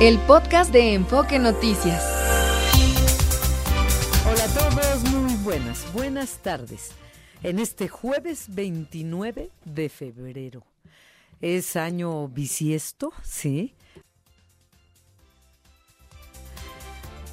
[0.00, 2.04] el podcast de Enfoque Noticias.
[4.26, 6.90] Hola a todos, muy buenas, buenas tardes.
[7.42, 10.64] En este jueves 29 de febrero.
[11.40, 13.74] Es año bisiesto, ¿sí?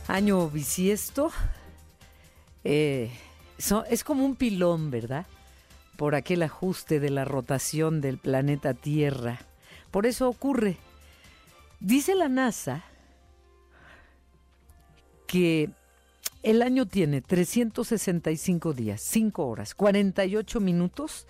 [0.08, 1.32] Año bisiesto.
[2.64, 3.12] Eh,
[3.90, 5.26] es como un pilón, ¿verdad?
[5.98, 9.42] Por aquel ajuste de la rotación del planeta Tierra.
[9.92, 10.78] Por eso ocurre
[11.84, 12.82] Dice la NASA
[15.28, 15.70] que
[16.42, 21.28] el año tiene 365 días, 5 horas, 48 minutos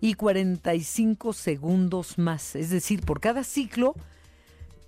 [0.00, 2.54] y 45 segundos más.
[2.54, 3.96] Es decir, por cada ciclo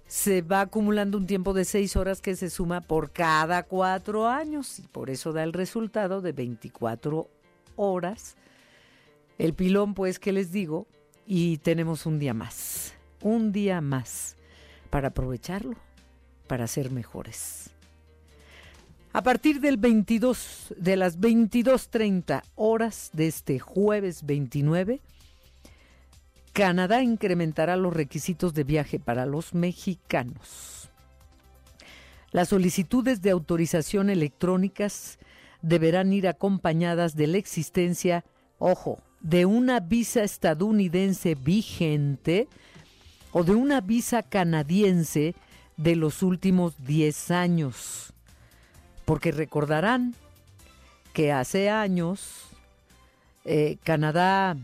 [0.06, 4.78] se va acumulando un tiempo de 6 horas que se suma por cada 4 años
[4.78, 7.28] y por eso da el resultado de 24
[7.74, 8.36] horas.
[9.36, 10.86] El pilón, pues, que les digo,
[11.26, 14.37] y tenemos un día más, un día más
[14.90, 15.76] para aprovecharlo,
[16.46, 17.70] para ser mejores.
[19.12, 25.00] A partir del 22, de las 22.30 horas de este jueves 29,
[26.52, 30.90] Canadá incrementará los requisitos de viaje para los mexicanos.
[32.30, 35.18] Las solicitudes de autorización electrónicas
[35.62, 38.24] deberán ir acompañadas de la existencia,
[38.58, 42.48] ojo, de una visa estadounidense vigente
[43.32, 45.34] o de una visa canadiense
[45.76, 48.12] de los últimos 10 años.
[49.04, 50.14] Porque recordarán
[51.12, 52.48] que hace años
[53.44, 54.56] eh, Canadá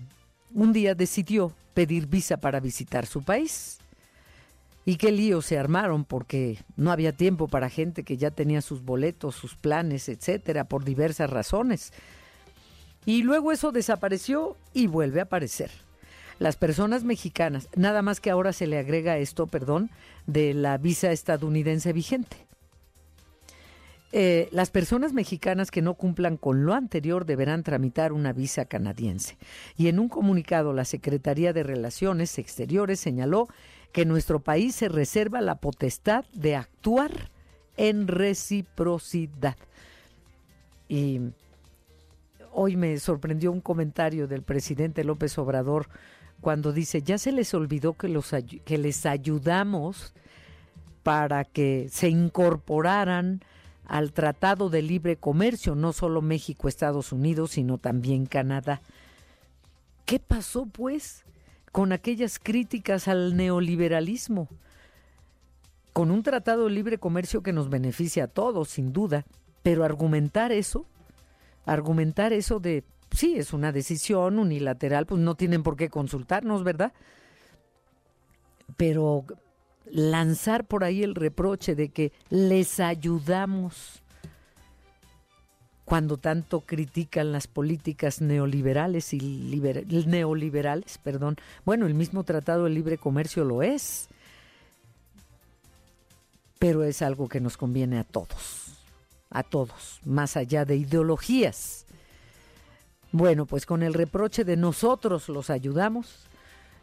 [0.53, 3.79] un día decidió pedir visa para visitar su país.
[4.87, 8.83] Y qué lío se armaron porque no había tiempo para gente que ya tenía sus
[8.85, 11.93] boletos, sus planes, etcétera, por diversas razones.
[13.07, 15.71] Y luego eso desapareció y vuelve a aparecer
[16.39, 19.91] las personas mexicanas, nada más que ahora se le agrega esto, perdón,
[20.27, 22.37] de la visa estadounidense vigente.
[24.17, 29.37] Eh, las personas mexicanas que no cumplan con lo anterior deberán tramitar una visa canadiense.
[29.77, 33.49] Y en un comunicado, la Secretaría de Relaciones Exteriores señaló
[33.91, 37.31] que nuestro país se reserva la potestad de actuar
[37.77, 39.57] en reciprocidad.
[40.89, 41.21] Y
[42.53, 45.89] hoy me sorprendió un comentario del presidente López Obrador
[46.45, 48.35] cuando dice, ya se les olvidó que, los,
[48.67, 50.13] que les ayudamos
[51.03, 53.41] para que se incorporaran
[53.87, 58.83] al Tratado de Libre Comercio, no solo México, Estados Unidos, sino también Canadá.
[60.05, 61.25] ¿Qué pasó, pues,
[61.73, 64.51] con aquellas críticas al neoliberalismo?
[65.95, 69.25] Con un Tratado de Libre Comercio que nos beneficia a todos, sin duda,
[69.63, 70.85] pero argumentar eso,
[71.65, 76.93] argumentar eso de sí, es una decisión unilateral, pues no tienen por qué consultarnos, ¿verdad?
[78.77, 79.25] Pero
[79.87, 84.03] lanzar por ahí el reproche de que les ayudamos
[85.85, 89.61] cuando tanto critican las políticas neoliberales y
[90.07, 91.37] neoliberales, perdón.
[91.65, 94.09] Bueno, el mismo Tratado de Libre Comercio lo es,
[96.59, 98.79] pero es algo que nos conviene a todos,
[99.29, 101.84] a todos, más allá de ideologías.
[103.15, 106.27] Bueno, pues con el reproche de nosotros los ayudamos,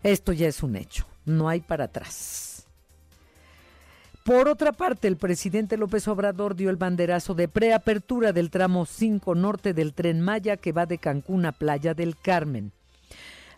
[0.01, 2.65] esto ya es un hecho, no hay para atrás.
[4.23, 9.35] Por otra parte, el presidente López Obrador dio el banderazo de preapertura del tramo 5
[9.35, 12.71] norte del tren Maya que va de Cancún a Playa del Carmen.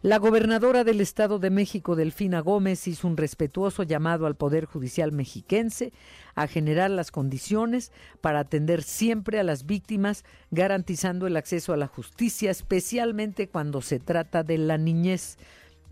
[0.03, 5.14] La gobernadora del Estado de México, Delfina Gómez, hizo un respetuoso llamado al Poder Judicial
[5.14, 5.94] mexiquense
[6.36, 11.88] a generar las condiciones para atender siempre a las víctimas, garantizando el acceso a la
[11.88, 15.38] justicia, especialmente cuando se trata de la niñez.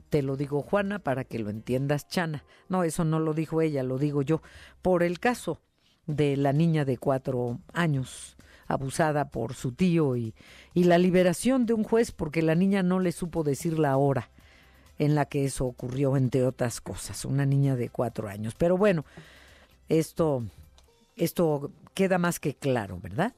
[0.09, 2.43] Te lo digo, Juana, para que lo entiendas, Chana.
[2.67, 4.41] No, eso no lo dijo ella, lo digo yo.
[4.81, 5.61] Por el caso
[6.05, 8.35] de la niña de cuatro años
[8.73, 10.33] abusada por su tío y,
[10.73, 14.29] y la liberación de un juez porque la niña no le supo decir la hora
[14.97, 18.53] en la que eso ocurrió, entre otras cosas, una niña de cuatro años.
[18.55, 19.03] Pero bueno,
[19.89, 20.43] esto,
[21.15, 23.33] esto queda más que claro, ¿verdad?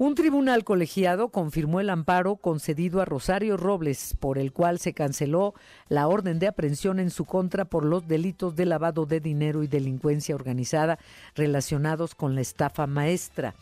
[0.00, 5.54] Un tribunal colegiado confirmó el amparo concedido a Rosario Robles, por el cual se canceló
[5.88, 9.66] la orden de aprehensión en su contra por los delitos de lavado de dinero y
[9.66, 11.00] delincuencia organizada
[11.34, 13.56] relacionados con la estafa maestra.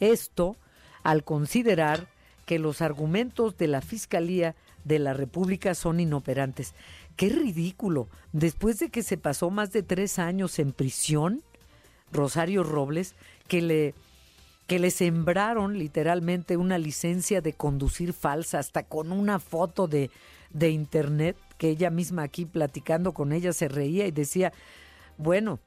[0.00, 0.56] Esto
[1.02, 2.08] al considerar
[2.46, 4.54] que los argumentos de la Fiscalía
[4.84, 6.74] de la República son inoperantes.
[7.16, 8.08] Qué ridículo.
[8.32, 11.42] Después de que se pasó más de tres años en prisión,
[12.12, 13.14] Rosario Robles,
[13.48, 13.94] que le,
[14.66, 20.10] que sembraron literalmente una licencia de conducir falsa, hasta con una foto de,
[20.50, 24.52] de internet, que ella misma aquí platicando con ella se reía y decía,
[25.16, 25.58] bueno,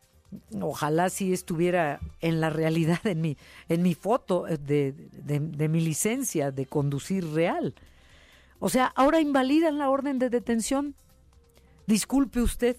[0.60, 3.38] ojalá si estuviera en la realidad en mi,
[3.70, 7.76] en mi foto eh, de, de mi licencia de conducir real.
[8.60, 10.96] O sea, ahora invalidan la orden de detención.
[11.88, 12.78] Disculpe usted,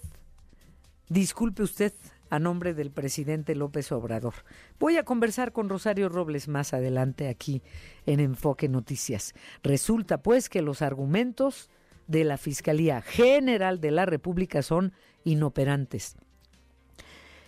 [1.08, 1.92] disculpe usted
[2.32, 4.32] a nombre del presidente López Obrador.
[4.78, 7.62] Voy a conversar con Rosario Robles más adelante aquí
[8.06, 9.34] en Enfoque Noticias.
[9.62, 11.68] Resulta pues que los argumentos
[12.06, 14.94] de la Fiscalía General de la República son
[15.24, 16.16] inoperantes.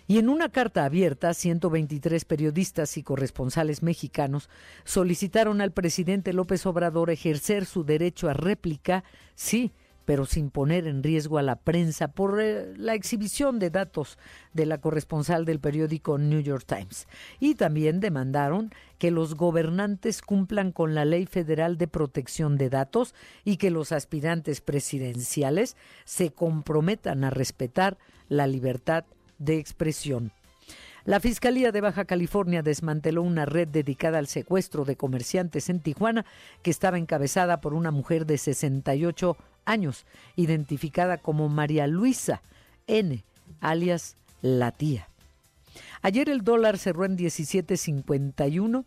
[0.07, 4.51] Y en una carta abierta, 123 periodistas y corresponsales mexicanos
[4.85, 9.05] solicitaron al presidente López Obrador ejercer su derecho a réplica,
[9.35, 9.73] sí,
[10.05, 14.19] pero sin poner en riesgo a la prensa por eh, la exhibición de datos
[14.53, 17.09] de la corresponsal del periódico New York Times.
[17.41, 23.15] Y también demandaron que los gobernantes cumplan con la Ley Federal de Protección de Datos
[23.45, 27.97] y que los aspirantes presidenciales se comprometan a respetar
[28.29, 29.05] la libertad
[29.39, 30.33] de expresión.
[31.05, 36.25] La Fiscalía de Baja California desmanteló una red dedicada al secuestro de comerciantes en Tijuana
[36.63, 39.37] que estaba encabezada por una mujer de 68
[39.67, 42.41] años, identificada como María Luisa
[42.87, 43.23] N.,
[43.61, 45.11] alias La Tía.
[46.01, 48.85] Ayer el dólar cerró en 17.51.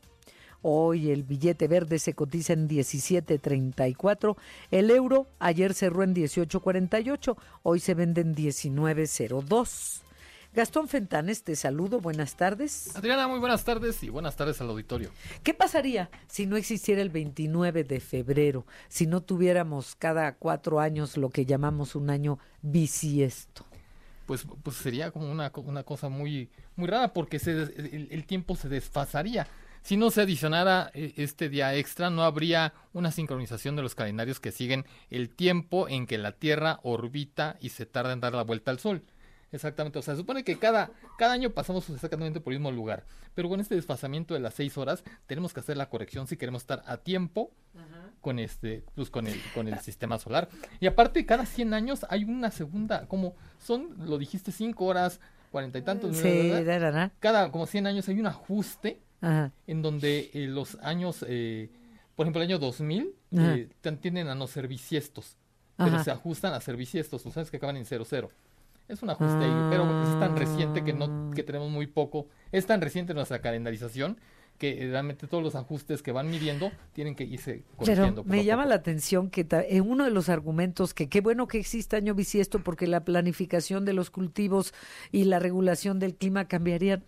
[0.63, 4.35] Hoy el billete verde se cotiza en 17.34.
[4.71, 7.37] El euro ayer cerró en 18.48.
[7.61, 10.06] Hoy se vende en 19.02.
[10.57, 12.95] Gastón Fentanes, te saludo, buenas tardes.
[12.95, 15.11] Adriana, muy buenas tardes y buenas tardes al auditorio.
[15.43, 21.15] ¿Qué pasaría si no existiera el 29 de febrero, si no tuviéramos cada cuatro años
[21.15, 23.67] lo que llamamos un año bisiesto?
[24.25, 28.55] Pues, pues sería como una, una cosa muy, muy rara porque se, el, el tiempo
[28.55, 29.45] se desfasaría.
[29.83, 34.39] Si no se adicionara eh, este día extra, no habría una sincronización de los calendarios
[34.39, 38.43] que siguen el tiempo en que la Tierra orbita y se tarda en dar la
[38.43, 39.03] vuelta al Sol.
[39.57, 43.03] Exactamente, o sea, se supone que cada, cada año pasamos exactamente por el mismo lugar,
[43.35, 46.61] pero con este desfasamiento de las seis horas tenemos que hacer la corrección si queremos
[46.61, 47.51] estar a tiempo
[48.21, 50.49] con este, pues con el, con el sistema solar.
[50.79, 55.19] Y aparte, cada 100 años hay una segunda, como son, lo dijiste, cinco horas,
[55.51, 56.51] cuarenta y tantos Sí,
[57.19, 59.01] Cada como 100 años hay un ajuste
[59.65, 61.69] en donde eh, los años, eh,
[62.15, 63.69] por ejemplo, el año 2000 eh,
[64.01, 65.37] tienden a no ser bisiestos,
[65.75, 68.29] pero se ajustan a ser bisiestos, sabes que acaban en 00.
[68.87, 72.27] Es un ajuste ahí, pero es tan reciente que no que tenemos muy poco.
[72.51, 74.17] Es tan reciente nuestra calendarización
[74.57, 78.23] que realmente todos los ajustes que van midiendo tienen que irse corrigiendo.
[78.23, 81.59] Pero me llama la atención que en uno de los argumentos que qué bueno que
[81.59, 84.73] exista año bisiesto porque la planificación de los cultivos
[85.11, 87.03] y la regulación del clima cambiarían.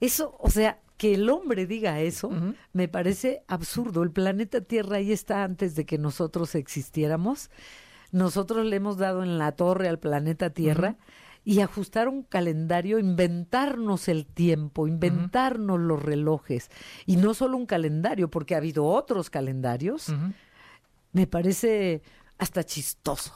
[0.00, 2.30] Eso, o sea, que el hombre diga eso
[2.72, 4.02] me parece absurdo.
[4.02, 7.50] El planeta Tierra ahí está antes de que nosotros existiéramos
[8.14, 10.96] nosotros le hemos dado en la torre al planeta Tierra.
[11.46, 16.70] Y ajustar un calendario, inventarnos el tiempo, inventarnos los relojes.
[17.04, 20.06] Y no solo un calendario, porque ha habido otros calendarios.
[21.12, 22.00] Me parece
[22.38, 23.34] hasta chistoso.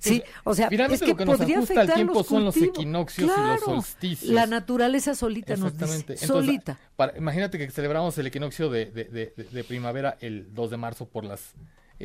[0.00, 0.22] Sí.
[0.42, 1.40] o sea, es que, lo que nos
[1.70, 4.32] el tiempo son los equinoccios y los solsticios.
[4.32, 6.16] La naturaleza solita nos dice.
[6.16, 6.78] solita.
[7.16, 11.54] imagínate que celebramos el equinoccio de, de, primavera el 2 de marzo por las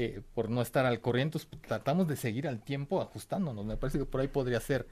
[0.02, 3.66] eh, por no estar al corriente, pues, tratamos de seguir al tiempo ajustándonos.
[3.66, 4.88] Me parece que por ahí podría ser.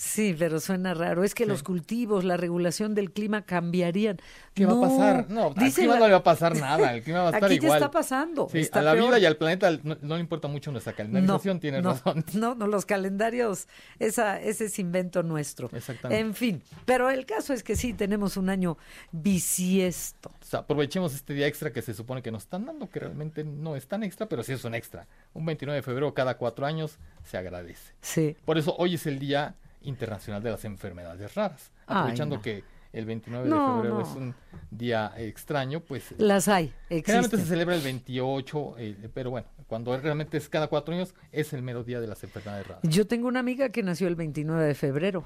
[0.00, 1.24] Sí, pero suena raro.
[1.24, 4.16] Es que los cultivos, la regulación del clima cambiarían.
[4.54, 5.26] ¿Qué va a pasar?
[5.28, 6.94] No, al clima no le va a pasar nada.
[6.94, 7.76] El clima va a estar Aquí igual.
[7.76, 8.48] Está pasando.
[8.50, 12.24] Sí, a la vida y al planeta no, le importa mucho nuestra calendarización, tienes razón.
[12.32, 15.68] No, no, los calendarios, esa, ese es invento nuestro.
[15.70, 16.18] Exactamente.
[16.18, 18.78] En fin, pero el caso es que sí, tenemos un año
[19.12, 20.30] bisiesto.
[20.30, 23.44] O sea, aprovechemos este día extra que se supone que nos están dando, que realmente
[23.44, 25.06] no es tan extra, pero sí es un extra.
[25.34, 27.92] Un 29 de febrero cada cuatro años se agradece.
[28.00, 28.34] Sí.
[28.46, 31.70] Por eso hoy es el día Internacional de las Enfermedades Raras.
[31.86, 34.34] Aprovechando que el 29 de febrero es un
[34.70, 36.14] día extraño, pues...
[36.18, 40.94] Las hay, Generalmente se celebra el 28, eh, pero bueno, cuando realmente es cada cuatro
[40.94, 42.82] años, es el mero día de las enfermedades raras.
[42.82, 45.24] Yo tengo una amiga que nació el 29 de febrero.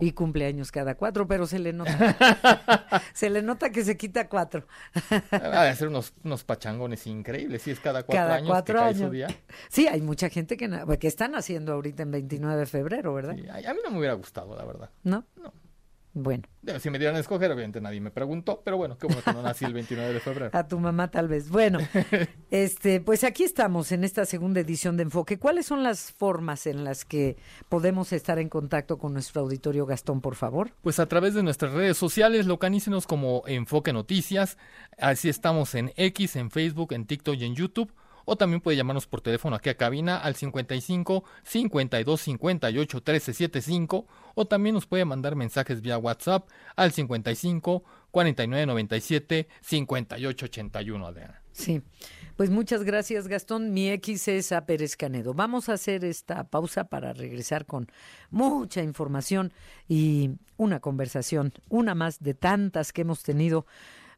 [0.00, 3.02] Y cumpleaños cada cuatro, pero se le nota.
[3.14, 4.66] se le nota que se quita cuatro.
[5.32, 9.10] Va a ser unos, unos pachangones increíbles, si es cada cuatro cada años cuatro años.
[9.10, 9.28] día.
[9.68, 13.32] Sí, hay mucha gente que, que están haciendo ahorita en 29 de febrero, ¿verdad?
[13.32, 14.90] a mí no me hubiera gustado, la verdad.
[15.02, 15.24] ¿No?
[15.36, 15.52] No.
[16.14, 16.44] Bueno.
[16.78, 19.42] Si me dieran a escoger, obviamente nadie me preguntó, pero bueno, qué bueno que no
[19.42, 20.50] nací el 29 de febrero.
[20.56, 21.48] A tu mamá tal vez.
[21.48, 21.78] Bueno,
[22.50, 25.38] este, pues aquí estamos en esta segunda edición de Enfoque.
[25.38, 27.36] ¿Cuáles son las formas en las que
[27.68, 30.72] podemos estar en contacto con nuestro auditorio Gastón, por favor?
[30.82, 34.58] Pues a través de nuestras redes sociales, locanícenos como Enfoque Noticias.
[34.98, 37.92] Así estamos en X, en Facebook, en TikTok y en YouTube
[38.24, 44.06] o también puede llamarnos por teléfono aquí a cabina al 55 52 58 13 75
[44.34, 51.42] o también nos puede mandar mensajes vía WhatsApp al 55 49 97 58 81, Adriana.
[51.52, 51.82] Sí,
[52.36, 53.72] pues muchas gracias Gastón.
[53.72, 55.34] Mi X es a Pérez Canedo.
[55.34, 57.90] Vamos a hacer esta pausa para regresar con
[58.30, 59.52] mucha información
[59.86, 63.66] y una conversación, una más de tantas que hemos tenido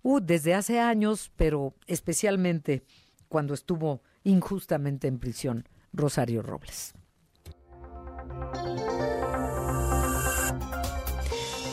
[0.02, 2.84] uh, desde hace años, pero especialmente
[3.34, 6.94] cuando estuvo injustamente en prisión Rosario Robles.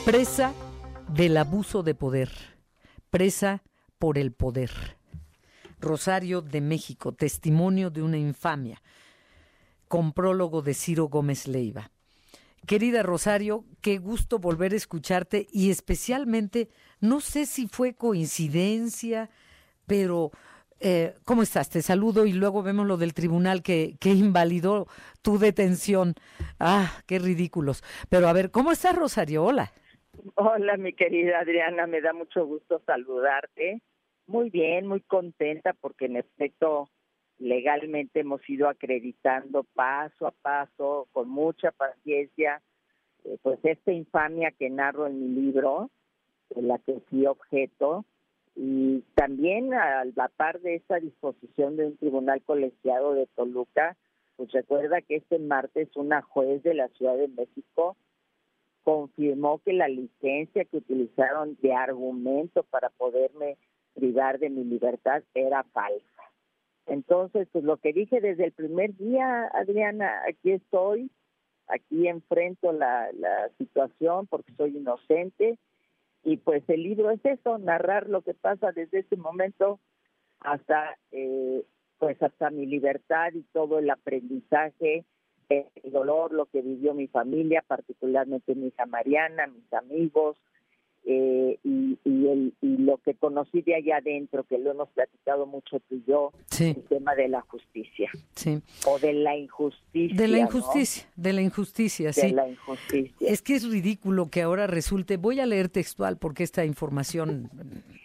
[0.04, 0.54] Presa
[1.14, 2.32] del abuso de poder,
[3.12, 3.62] presa
[4.00, 4.72] por el poder.
[5.80, 8.82] Rosario de México, testimonio de una infamia,
[9.88, 11.92] con prólogo de Ciro Gómez Leiva.
[12.66, 19.30] Querida Rosario, qué gusto volver a escucharte y especialmente, no sé si fue coincidencia,
[19.86, 20.32] pero
[20.82, 21.70] eh, ¿cómo estás?
[21.70, 24.88] Te saludo y luego vemos lo del tribunal que, que invalidó
[25.22, 26.16] tu detención.
[26.60, 27.84] Ah, qué ridículos.
[28.10, 29.44] Pero a ver, ¿cómo estás, Rosario?
[29.44, 29.72] Hola.
[30.36, 33.82] Hola, mi querida Adriana, me da mucho gusto saludarte.
[34.28, 36.90] Muy bien, muy contenta porque en efecto
[37.40, 42.62] legalmente hemos ido acreditando paso a paso, con mucha paciencia,
[43.24, 45.90] eh, pues esta infamia que narro en mi libro,
[46.50, 48.06] de la que fui objeto,
[48.56, 53.96] y también a la par de esta disposición de un tribunal colegiado de Toluca,
[54.36, 57.96] pues recuerda que este martes una juez de la Ciudad de México
[58.84, 63.58] confirmó que la licencia que utilizaron de argumento para poderme
[63.94, 66.06] privar de mi libertad era falsa.
[66.88, 71.12] Entonces, pues lo que dije desde el primer día, Adriana, aquí estoy,
[71.68, 75.58] aquí enfrento la, la situación porque soy inocente
[76.24, 79.80] y pues el libro es eso, narrar lo que pasa desde ese momento
[80.40, 81.64] hasta eh,
[81.98, 85.06] pues hasta mi libertad y todo el aprendizaje
[85.52, 90.38] el dolor, lo que vivió mi familia, particularmente mi hija Mariana, mis amigos,
[91.06, 95.80] eh, y, el, y lo que conocí de allá adentro, que lo hemos platicado mucho
[95.90, 98.10] tú y yo, el tema de la justicia.
[98.36, 98.62] Sí.
[98.86, 100.16] O de la injusticia.
[100.16, 102.28] De la injusticia, de la injusticia, sí.
[102.28, 103.16] De la injusticia.
[103.20, 107.50] Es que es ridículo que ahora resulte, voy a leer textual porque esta información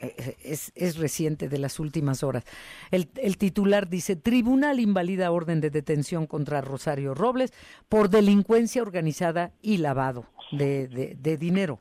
[0.00, 2.45] eh, es, es reciente de las últimas horas.
[2.91, 7.53] El, el titular dice, Tribunal invalida orden de detención contra Rosario Robles
[7.88, 11.79] por delincuencia organizada y lavado de, de, de dinero.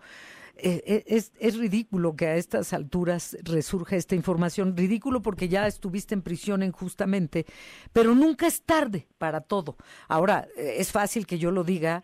[0.57, 4.75] Eh, eh, es, es, ridículo que a estas alturas resurja esta información.
[4.75, 7.45] Ridículo porque ya estuviste en prisión injustamente,
[7.91, 9.75] pero nunca es tarde para todo.
[10.07, 12.03] Ahora, eh, es fácil que yo lo diga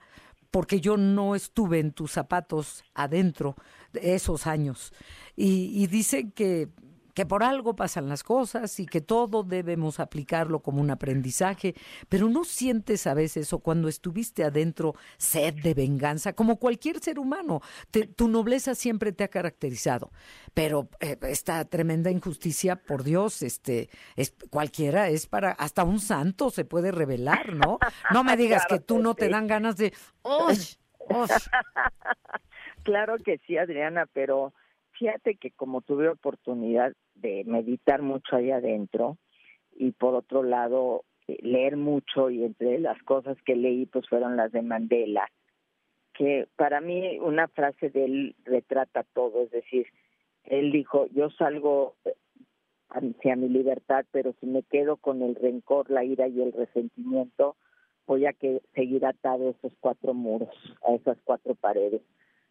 [0.52, 3.56] porque yo no estuve en tus zapatos adentro
[3.94, 4.92] de esos años.
[5.38, 6.68] Y, y dicen que
[7.14, 11.76] que por algo pasan las cosas y que todo debemos aplicarlo como un aprendizaje,
[12.10, 17.20] pero no sientes a veces o cuando estuviste adentro sed de venganza, como cualquier ser
[17.20, 17.62] humano,
[18.16, 20.12] tu nobleza siempre te ha caracterizado,
[20.54, 26.50] pero eh, esta tremenda injusticia, por Dios, este, es cualquiera es para hasta un santo
[26.50, 27.80] se puede revelar, ¿no?
[28.12, 29.94] No me digas que tú no te dan ganas de,
[32.84, 34.54] Claro que sí, Adriana, pero
[35.02, 39.18] fíjate que como tuve oportunidad de meditar mucho ahí adentro
[39.72, 44.38] y por otro lado eh, leer mucho y entre las cosas que leí pues fueron
[44.38, 45.28] las de Mandela,
[46.14, 49.88] que para mí una frase de él retrata todo, es decir,
[50.44, 52.14] él dijo, yo salgo eh,
[52.90, 57.56] hacia mi libertad, pero si me quedo con el rencor, la ira y el resentimiento,
[58.06, 60.54] voy a que seguir atado a esos cuatro muros,
[60.88, 62.04] a esas cuatro paredes.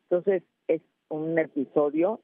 [0.09, 2.21] Entonces, es un episodio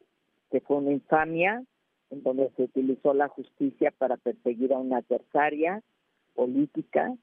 [0.51, 1.63] que fue una infamia
[2.11, 5.83] en donde se utilizó la justicia para perseguir a una adversaria
[6.35, 7.15] política,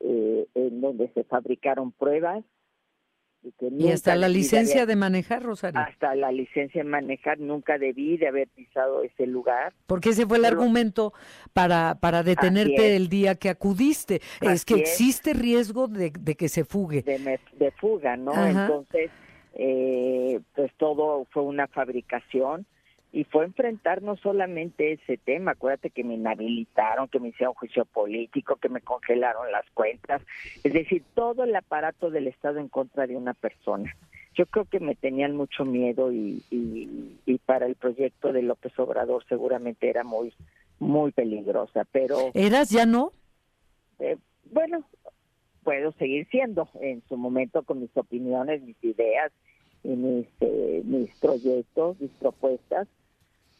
[0.00, 2.44] eh, en donde se fabricaron pruebas.
[3.60, 5.80] Y, hasta la licencia de, manejar, Rosario.
[5.80, 9.72] Hasta la licencia de manejar, nunca debí de haber pisado ese lugar.
[9.86, 11.12] Porque ese fue el argumento
[11.52, 14.20] para, para detenerte el día que acudiste.
[14.40, 17.02] Es que existe riesgo de, que se fugue.
[17.02, 18.32] De, fuga, ¿no?
[18.44, 19.10] Entonces
[19.58, 22.64] eh, pues todo fue una fabricación
[23.10, 27.84] y fue enfrentar no solamente ese tema, acuérdate que me inhabilitaron, que me hicieron juicio
[27.84, 30.22] político, que me congelaron las cuentas,
[30.62, 33.92] es decir, todo el aparato del Estado en contra de una persona.
[34.34, 39.24] Yo creo que me tenían mucho miedo y, y, para el proyecto de López Obrador
[39.28, 40.32] seguramente era muy,
[40.78, 42.30] muy peligrosa, pero...
[42.34, 43.12] ¿Eras ya no?
[43.98, 44.16] Eh,
[44.52, 44.84] bueno,
[45.64, 49.47] puedo seguir siendo en su momento con mis opiniones, mis ideas y
[49.82, 52.88] mis, eh, mis proyectos, mis propuestas,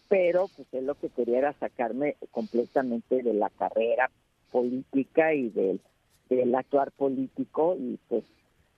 [0.09, 4.11] pero pues él lo que quería era sacarme completamente de la carrera
[4.51, 5.81] política y del,
[6.29, 8.25] del actuar político y pues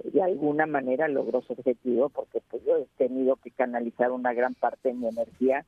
[0.04, 4.54] de alguna manera logró su objetivo porque pues yo he tenido que canalizar una gran
[4.54, 5.66] parte de mi energía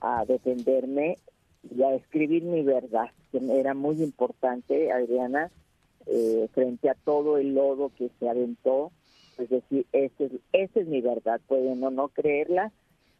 [0.00, 1.18] a defenderme
[1.70, 5.50] y a escribir mi verdad, que era muy importante, Adriana,
[6.06, 8.90] eh, frente a todo el lodo que se aventó,
[9.42, 12.72] es decir, esa es, esta es mi verdad, pueden o no creerla,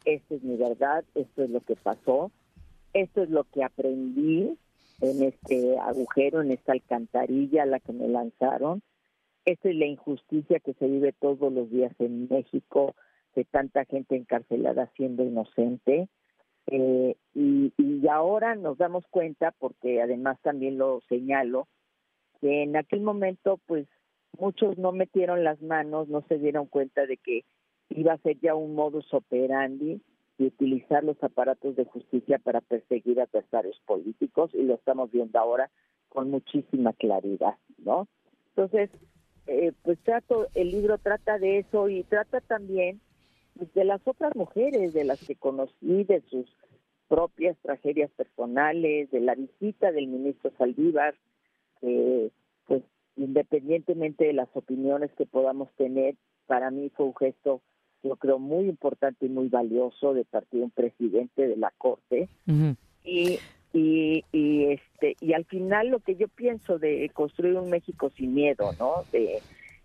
[0.04, 2.30] esta es mi verdad, esto es lo que pasó,
[2.92, 4.56] esto es lo que aprendí
[5.00, 8.82] en este agujero, en esta alcantarilla a la que me lanzaron,
[9.44, 12.94] esta es la injusticia que se vive todos los días en México,
[13.34, 16.08] de tanta gente encarcelada siendo inocente.
[16.68, 21.66] Eh, y, y ahora nos damos cuenta, porque además también lo señalo,
[22.40, 23.86] que en aquel momento pues
[24.38, 27.44] muchos no metieron las manos, no se dieron cuenta de que
[27.90, 30.00] iba a ser ya un modus operandi
[30.38, 35.70] de utilizar los aparatos de justicia para perseguir adversarios políticos y lo estamos viendo ahora
[36.08, 38.08] con muchísima claridad, ¿no?
[38.48, 38.90] Entonces,
[39.46, 43.00] eh, pues trato, el libro trata de eso y trata también
[43.56, 46.46] pues, de las otras mujeres, de las que conocí, de sus
[47.08, 51.14] propias tragedias personales, de la visita del ministro Saldívar,
[51.82, 52.30] eh,
[52.66, 52.82] pues
[53.16, 56.16] independientemente de las opiniones que podamos tener,
[56.46, 57.60] para mí fue un gesto,
[58.02, 62.28] yo creo, muy importante y muy valioso de parte de un presidente de la Corte.
[63.04, 63.38] Y
[63.72, 68.34] y, y este y al final lo que yo pienso de construir un México sin
[68.34, 69.40] miedo no de,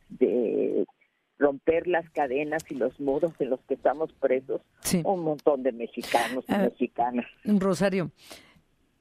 [0.10, 0.86] de
[1.38, 4.62] romper las cadenas y los muros en los que estamos presos
[5.04, 7.26] un montón de mexicanos y mexicanas.
[7.46, 8.12] Rosario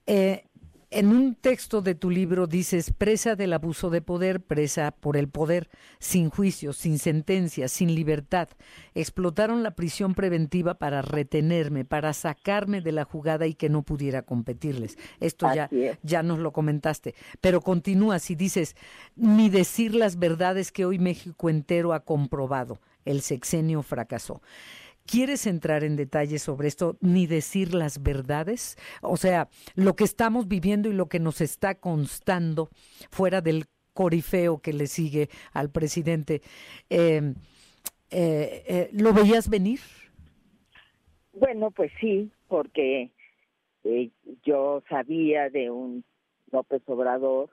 [0.06, 0.44] eh,
[0.90, 5.28] en un texto de tu libro dices, presa del abuso de poder, presa por el
[5.28, 8.48] poder, sin juicio, sin sentencia, sin libertad.
[8.94, 14.22] Explotaron la prisión preventiva para retenerme, para sacarme de la jugada y que no pudiera
[14.22, 14.96] competirles.
[15.18, 15.68] Esto ya,
[16.02, 17.14] ya nos lo comentaste.
[17.40, 18.76] Pero continúas y dices,
[19.16, 22.80] ni decir las verdades que hoy México entero ha comprobado.
[23.04, 24.40] El sexenio fracasó.
[25.06, 28.76] ¿Quieres entrar en detalles sobre esto ni decir las verdades?
[29.02, 32.68] O sea, lo que estamos viviendo y lo que nos está constando
[33.10, 36.42] fuera del corifeo que le sigue al presidente,
[36.90, 37.34] eh,
[38.10, 39.80] eh, eh, ¿lo veías venir?
[41.32, 43.10] Bueno, pues sí, porque
[44.44, 46.04] yo sabía de un
[46.50, 47.50] López Obrador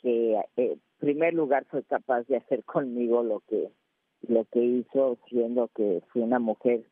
[0.00, 3.68] que en primer lugar fue capaz de hacer conmigo lo que
[4.28, 6.84] lo que hizo siendo que fue una mujer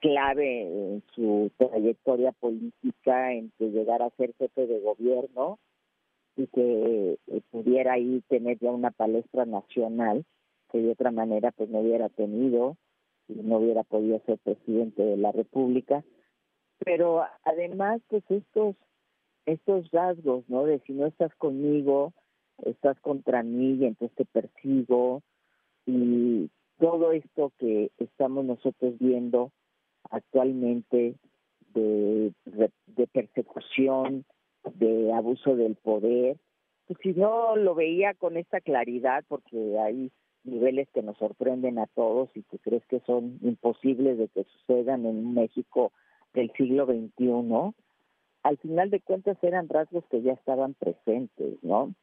[0.00, 5.58] clave en su trayectoria política, en que llegara a ser jefe de gobierno
[6.36, 10.24] y que eh, pudiera ahí tener ya una palestra nacional
[10.70, 12.76] que de otra manera pues no hubiera tenido
[13.28, 16.02] y no hubiera podido ser presidente de la República.
[16.78, 18.76] Pero además pues estos
[19.46, 20.64] estos rasgos, ¿no?
[20.64, 22.12] De si no estás conmigo,
[22.64, 25.22] estás contra mí y entonces te persigo
[25.86, 29.52] y todo esto que estamos nosotros viendo
[30.10, 31.14] actualmente
[31.74, 32.32] de,
[33.12, 34.24] persecución,
[34.74, 36.38] de abuso del poder,
[36.86, 40.10] pues si no lo veía con esta claridad, porque hay
[40.42, 45.04] niveles que nos sorprenden a todos y que crees que son imposibles de que sucedan
[45.04, 45.92] en México
[46.32, 47.74] del siglo XXI,
[48.42, 51.94] al final de cuentas eran rasgos que ya estaban presentes, ¿no?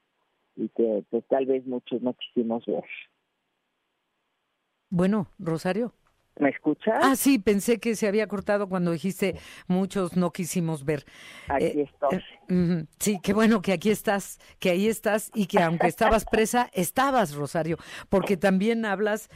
[0.56, 2.86] Y que pues tal vez muchos no quisimos ver.
[4.90, 5.94] Bueno, Rosario.
[6.40, 7.00] ¿Me escuchas?
[7.02, 11.06] Ah, sí, pensé que se había cortado cuando dijiste muchos no quisimos ver.
[11.48, 12.24] Aquí eh, estoy.
[12.50, 16.70] Eh, sí, qué bueno que aquí estás, que ahí estás y que aunque estabas presa,
[16.74, 17.78] estabas, Rosario,
[18.10, 19.30] porque también hablas,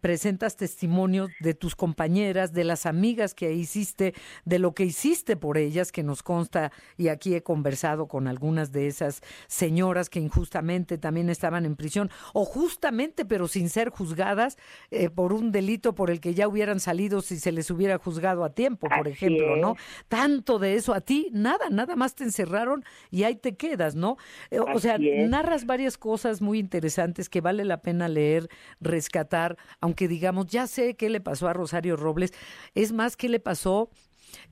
[0.00, 5.58] presentas testimonios de tus compañeras, de las amigas que hiciste, de lo que hiciste por
[5.58, 10.98] ellas, que nos consta, y aquí he conversado con algunas de esas señoras que injustamente
[10.98, 14.58] también estaban en prisión, o justamente, pero sin ser juzgadas
[14.90, 18.44] eh, por un delito por el que ya hubieran salido si se les hubiera juzgado
[18.44, 19.76] a tiempo, por ejemplo, ¿no?
[20.08, 24.16] Tanto de eso a ti, nada, nada más te encerraron y ahí te quedas, ¿no?
[24.50, 28.48] Eh, o sea, narras varias cosas muy interesantes que vale la pena leer,
[28.80, 32.32] rescatar, aunque digamos, ya sé qué le pasó a Rosario Robles,
[32.74, 33.90] es más, qué le pasó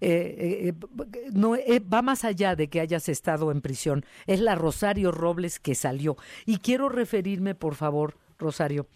[0.00, 0.74] eh, eh,
[1.32, 1.56] no
[1.92, 4.04] va más allá de que hayas estado en prisión.
[4.26, 6.16] Es la Rosario Robles que salió.
[6.46, 8.86] Y quiero referirme, por favor, Rosario,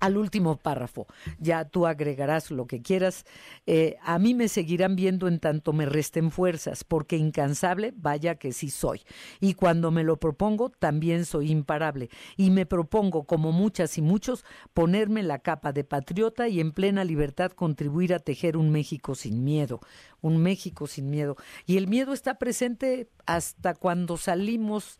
[0.00, 1.06] al último párrafo.
[1.38, 3.24] Ya tú agregarás lo que quieras.
[3.66, 8.52] Eh, a mí me seguirán viendo en tanto me resten fuerzas, porque incansable, vaya que
[8.52, 9.02] sí soy.
[9.40, 12.08] Y cuando me lo propongo, también soy imparable.
[12.36, 17.04] Y me propongo, como muchas y muchos, ponerme la capa de patriota y en plena
[17.04, 19.80] libertad contribuir a tejer un México sin miedo.
[20.22, 21.36] Un México sin miedo.
[21.66, 24.98] Y el miedo está presente hasta cuando salimos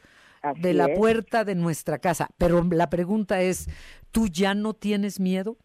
[0.61, 2.29] de la puerta de nuestra casa.
[2.39, 3.69] Pero la pregunta es,
[4.11, 5.57] ¿tú ya no tienes miedo?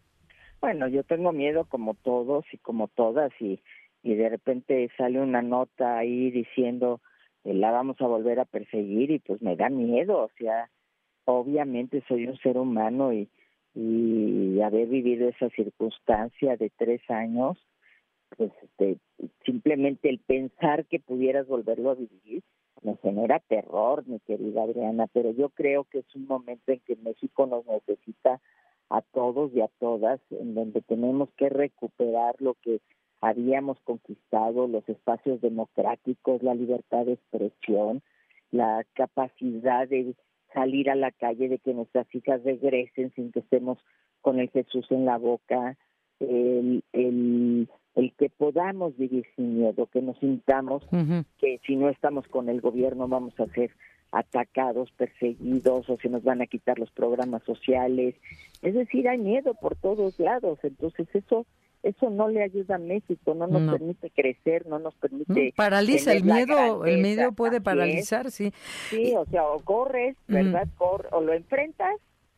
[0.60, 3.60] Bueno, yo tengo miedo como todos y como todas y,
[4.02, 7.00] y de repente sale una nota ahí diciendo
[7.44, 10.70] eh, la vamos a volver a perseguir y pues me da miedo, o sea,
[11.24, 13.28] obviamente soy un ser humano y,
[13.74, 17.58] y haber vivido esa circunstancia de tres años,
[18.36, 18.98] pues este,
[19.44, 22.42] simplemente el pensar que pudieras volverlo a vivir,
[22.82, 26.96] me genera terror, mi querida Adriana, pero yo creo que es un momento en que
[26.96, 28.40] México nos necesita
[28.90, 32.80] a todos y a todas, en donde tenemos que recuperar lo que
[33.20, 38.02] habíamos conquistado, los espacios democráticos, la libertad de expresión,
[38.50, 40.14] la capacidad de
[40.54, 43.78] salir a la calle, de que nuestras hijas regresen sin que estemos
[44.20, 45.76] con el Jesús en la boca,
[46.20, 50.86] el, el el que podamos vivir sin miedo, que nos sintamos
[51.38, 53.70] que si no estamos con el gobierno vamos a ser
[54.12, 58.14] atacados, perseguidos o se nos van a quitar los programas sociales.
[58.62, 61.46] Es decir, hay miedo por todos lados, entonces eso
[61.82, 66.24] eso no le ayuda a México, no nos permite crecer, no nos permite paraliza el
[66.24, 68.52] miedo, el miedo puede paralizar, sí.
[68.90, 70.68] Sí, o sea, o corres, ¿verdad?
[70.78, 71.94] o lo enfrentas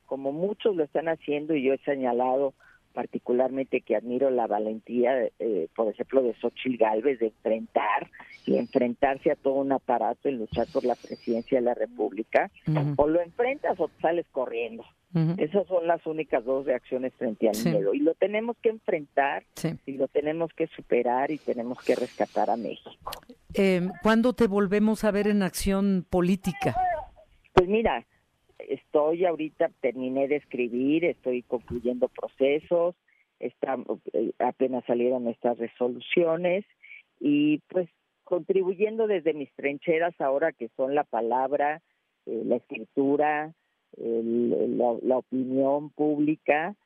[0.07, 2.55] como muchos lo están haciendo y yo he señalado
[2.99, 8.11] particularmente que admiro la valentía, eh, por ejemplo, de Xochitl Galvez de enfrentar
[8.45, 12.51] y enfrentarse a todo un aparato y luchar por la presidencia de la República,
[12.97, 14.85] o lo enfrentas o sales corriendo.
[15.37, 19.45] Esas son las únicas dos reacciones frente al miedo y lo tenemos que enfrentar
[19.87, 23.13] y lo tenemos que superar y tenemos que rescatar a México.
[23.55, 26.75] Eh, ¿Cuándo te volvemos a ver en acción política?
[27.53, 28.05] Pues mira,
[28.69, 32.95] estoy ahorita, terminé de escribir, estoy concluyendo procesos,
[33.41, 33.77] está,
[34.13, 36.65] eh, apenas salieron estas resoluciones
[37.21, 37.89] y pues
[38.25, 41.83] contribuyendo desde mis trincheras ahora que son la palabra,
[42.27, 43.55] eh, la escritura,
[43.97, 46.77] la, opinión pública,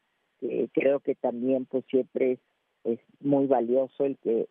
[0.73, 2.39] creo que también pues siempre es,
[2.85, 4.47] es muy valioso el que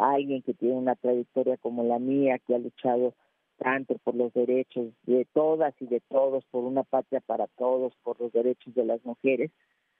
[0.00, 3.14] alguien que tiene una trayectoria como la mía, que ha luchado
[3.60, 8.18] tanto por los derechos de todas y de todos, por una patria para todos, por
[8.18, 9.50] los derechos de las mujeres,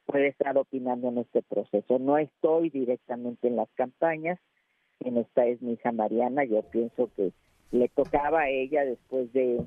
[0.06, 1.98] puede estar opinando en este proceso.
[1.98, 4.38] No estoy directamente en las campañas,
[5.00, 7.32] en esta es mi hija Mariana, yo pienso que
[7.70, 9.60] le tocaba a ella después de,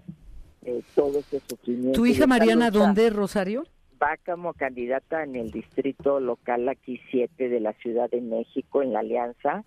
[0.96, 2.00] todo este sufrimiento.
[2.00, 3.64] ¿Tu hija Mariana dónde, Rosario?
[4.02, 8.92] Va como candidata en el distrito local aquí 7 de la Ciudad de México, en
[8.92, 9.64] la Alianza.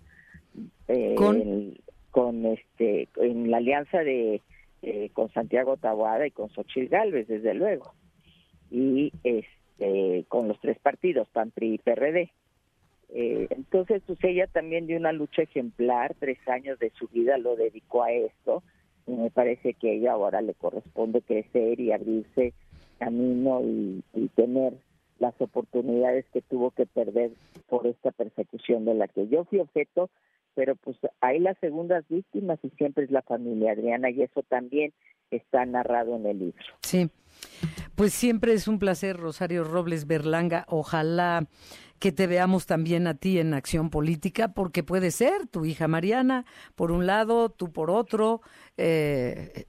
[0.87, 1.75] Eh, ¿Con?
[2.17, 4.41] Con este en la alianza de
[4.81, 7.93] eh, con Santiago Taboada y con Xochitl Galvez desde luego.
[8.71, 12.31] Y este con los tres partidos PAN PRI y PRD
[13.09, 17.55] eh, entonces pues ella también dio una lucha ejemplar tres años de su vida lo
[17.55, 18.63] dedicó a esto
[19.05, 22.55] y me parece que ella ahora le corresponde crecer y abrirse
[22.97, 24.73] camino y, y tener
[25.19, 27.29] las oportunidades que tuvo que perder
[27.69, 30.09] por esta persecución de la que yo fui objeto
[30.57, 34.91] pero pues hay las segundas víctimas y siempre es la familia Adriana y eso también
[35.29, 36.65] está narrado en el libro.
[36.81, 37.11] Sí,
[37.93, 40.65] pues siempre es un placer, Rosario Robles Berlanga.
[40.67, 41.45] Ojalá
[41.99, 46.43] que te veamos también a ti en acción política, porque puede ser tu hija Mariana
[46.73, 48.41] por un lado, tú por otro.
[48.77, 49.65] Eh,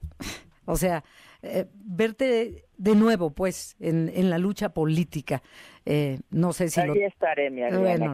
[0.65, 1.03] o sea,
[1.41, 5.41] eh, verte de nuevo, pues, en, en la lucha política.
[5.85, 7.61] Eh, no sé si Allí estaré, mi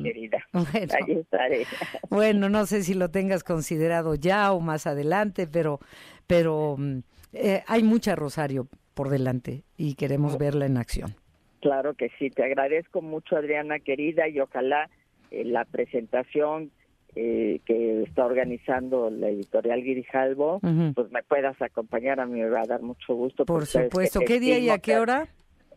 [0.03, 0.37] querida.
[0.53, 1.65] Bueno, Allí estaré.
[2.09, 5.79] Bueno, no sé si lo tengas considerado ya o más adelante, pero,
[6.27, 6.99] pero mm,
[7.33, 11.15] eh, hay mucha Rosario por delante y queremos verla en acción.
[11.61, 14.89] Claro que sí, te agradezco mucho, Adriana querida, y ojalá
[15.31, 16.71] la presentación
[17.15, 22.61] eh, que está organizando la editorial Guirijalvo, pues me puedas acompañar, a mí me va
[22.61, 23.45] a dar mucho gusto.
[23.45, 25.29] Por supuesto, ¿qué día y a qué hora?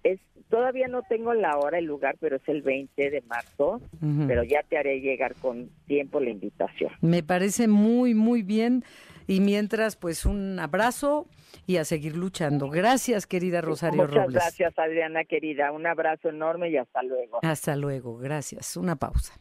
[0.03, 3.81] Es, todavía no tengo la hora, el lugar, pero es el 20 de marzo,
[4.27, 6.91] pero ya te haré llegar con tiempo la invitación.
[7.01, 8.85] Me parece muy, muy bien.
[9.29, 11.27] Y mientras, pues un abrazo
[11.67, 12.71] y a seguir luchando.
[12.71, 14.35] Gracias, querida Rosario Muchas Robles.
[14.35, 15.71] gracias, Adriana, querida.
[15.71, 17.39] Un abrazo enorme y hasta luego.
[17.43, 18.77] Hasta luego, gracias.
[18.79, 19.39] Una pausa.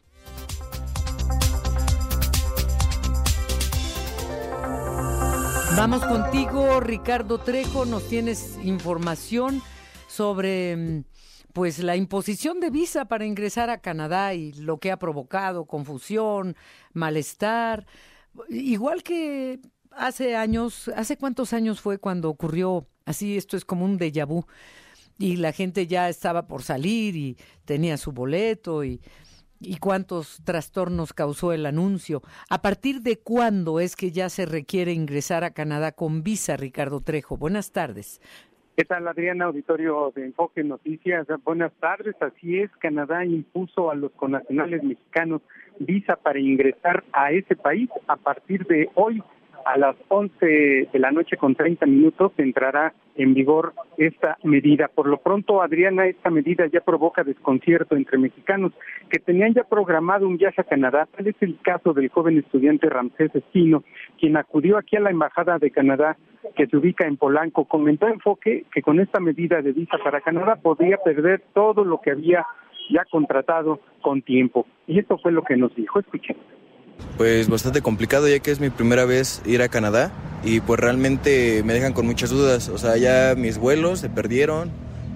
[5.78, 7.84] Vamos contigo, Ricardo Trejo.
[7.84, 9.62] Nos tienes información
[10.08, 11.04] sobre, mm,
[11.52, 16.56] pues la imposición de visa para ingresar a Canadá y lo que ha provocado confusión,
[16.94, 17.86] malestar,
[18.48, 19.60] igual que
[19.92, 23.36] hace años, ¿hace cuántos años fue cuando ocurrió así?
[23.36, 24.46] Esto es como un déjà vu
[25.16, 29.00] y la gente ya estaba por salir y tenía su boleto y,
[29.60, 32.22] y cuántos trastornos causó el anuncio.
[32.50, 37.00] ¿A partir de cuándo es que ya se requiere ingresar a Canadá con visa, Ricardo
[37.00, 37.36] Trejo?
[37.36, 38.20] Buenas tardes.
[38.76, 39.46] ¿Qué tal, Adriana?
[39.46, 41.26] Auditorio de Enfoque Noticias.
[41.42, 42.14] Buenas tardes.
[42.20, 45.42] Así es, Canadá impuso a los connacionales mexicanos
[45.80, 49.22] visa para ingresar a ese país a partir de hoy
[49.68, 54.88] a las 11 de la noche con 30 minutos entrará en vigor esta medida.
[54.88, 58.72] Por lo pronto, Adriana, esta medida ya provoca desconcierto entre mexicanos
[59.10, 61.06] que tenían ya programado un viaje a Canadá.
[61.14, 63.84] Tal es el caso del joven estudiante Ramsés Espino,
[64.18, 66.16] quien acudió aquí a la Embajada de Canadá
[66.56, 67.66] que se ubica en Polanco.
[67.66, 72.12] Comentó Enfoque que con esta medida de visa para Canadá podía perder todo lo que
[72.12, 72.46] había
[72.90, 74.66] ya contratado con tiempo.
[74.86, 76.00] Y esto fue lo que nos dijo.
[76.00, 76.57] Escuchemos
[77.16, 80.12] pues bastante complicado ya que es mi primera vez ir a Canadá
[80.44, 82.68] y pues realmente me dejan con muchas dudas.
[82.68, 84.70] O sea, ya mis vuelos se perdieron,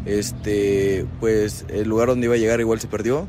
[0.05, 3.29] este, pues el lugar donde iba a llegar igual se perdió,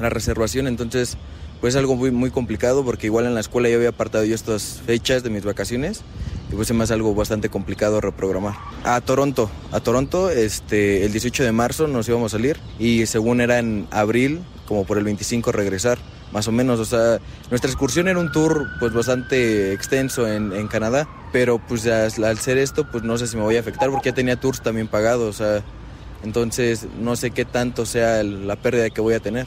[0.00, 1.16] la reservación, entonces
[1.60, 4.82] pues algo muy, muy complicado porque igual en la escuela ya había apartado yo estas
[4.84, 6.02] fechas de mis vacaciones
[6.50, 8.54] y pues se me algo bastante complicado reprogramar.
[8.82, 13.40] A Toronto, a Toronto, este, el 18 de marzo nos íbamos a salir y según
[13.40, 15.98] era en abril, como por el 25 regresar
[16.32, 16.80] más o menos.
[16.80, 17.18] O sea,
[17.50, 22.58] nuestra excursión era un tour pues bastante extenso en, en Canadá, pero pues al ser
[22.58, 25.40] esto pues no sé si me voy a afectar porque ya tenía tours también pagados,
[25.40, 25.62] o sea,
[26.24, 29.46] entonces no sé qué tanto sea la pérdida que voy a tener.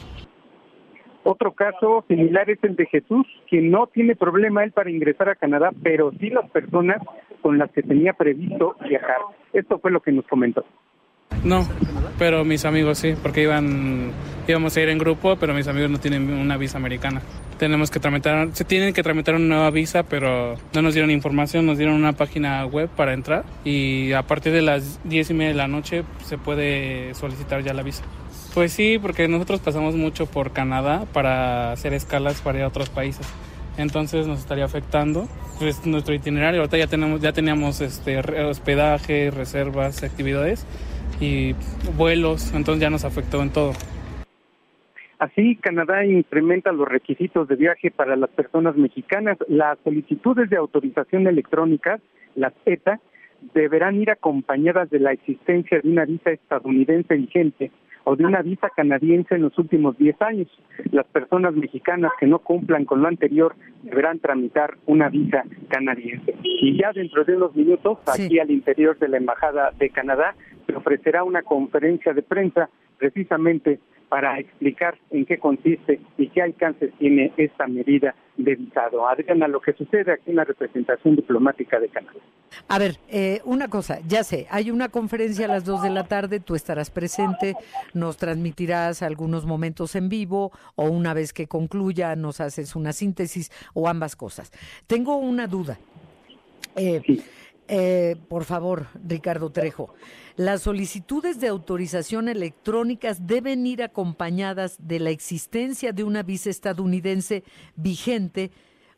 [1.28, 5.34] Otro caso similar es el de Jesús, quien no tiene problema él para ingresar a
[5.34, 7.02] Canadá, pero sí las personas
[7.42, 9.16] con las que tenía previsto viajar.
[9.52, 10.64] Esto fue lo que nos comentó.
[11.46, 11.64] No,
[12.18, 14.10] pero mis amigos sí, porque iban,
[14.48, 17.22] íbamos a ir en grupo, pero mis amigos no tienen una visa americana.
[17.56, 21.64] Tenemos que tramitar, se tienen que tramitar una nueva visa, pero no nos dieron información,
[21.64, 25.50] nos dieron una página web para entrar y a partir de las diez y media
[25.50, 28.02] de la noche se puede solicitar ya la visa.
[28.52, 32.88] Pues sí, porque nosotros pasamos mucho por Canadá para hacer escalas para ir a otros
[32.88, 33.26] países.
[33.78, 36.60] Entonces nos estaría afectando pues, nuestro itinerario.
[36.60, 40.66] Ahorita ya tenemos, ya teníamos este hospedaje, reservas, actividades
[41.20, 41.54] y
[41.96, 43.72] vuelos, entonces ya nos afectó en todo.
[45.18, 49.38] Así, Canadá incrementa los requisitos de viaje para las personas mexicanas.
[49.48, 52.00] Las solicitudes de autorización electrónica,
[52.34, 53.00] las ETA,
[53.54, 57.70] deberán ir acompañadas de la existencia de una visa estadounidense vigente
[58.08, 60.48] o de una visa canadiense en los últimos 10 años.
[60.92, 66.36] Las personas mexicanas que no cumplan con lo anterior deberán tramitar una visa canadiense.
[66.44, 70.74] Y ya dentro de unos minutos, aquí al interior de la Embajada de Canadá, se
[70.74, 77.32] ofrecerá una conferencia de prensa precisamente para explicar en qué consiste y qué alcances tiene
[77.36, 79.08] esta medida de visado.
[79.08, 82.20] Adriana, lo que sucede aquí en la representación diplomática de Canadá.
[82.68, 86.04] A ver, eh, una cosa, ya sé, hay una conferencia a las dos de la
[86.04, 87.54] tarde, tú estarás presente,
[87.94, 93.50] nos transmitirás algunos momentos en vivo o una vez que concluya nos haces una síntesis
[93.74, 94.52] o ambas cosas.
[94.86, 95.78] Tengo una duda.
[96.76, 97.02] Eh,
[97.68, 99.94] eh, por favor, Ricardo Trejo.
[100.36, 107.42] Las solicitudes de autorización electrónicas deben ir acompañadas de la existencia de una visa estadounidense
[107.74, 108.50] vigente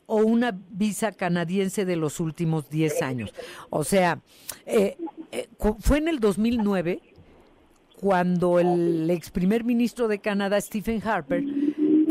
[0.06, 3.34] o una visa canadiense de los últimos 10 años.
[3.70, 4.20] O sea,
[4.66, 4.96] eh,
[5.30, 5.48] eh,
[5.80, 7.00] fue en el 2009
[8.00, 11.44] cuando el ex primer ministro de Canadá, Stephen Harper,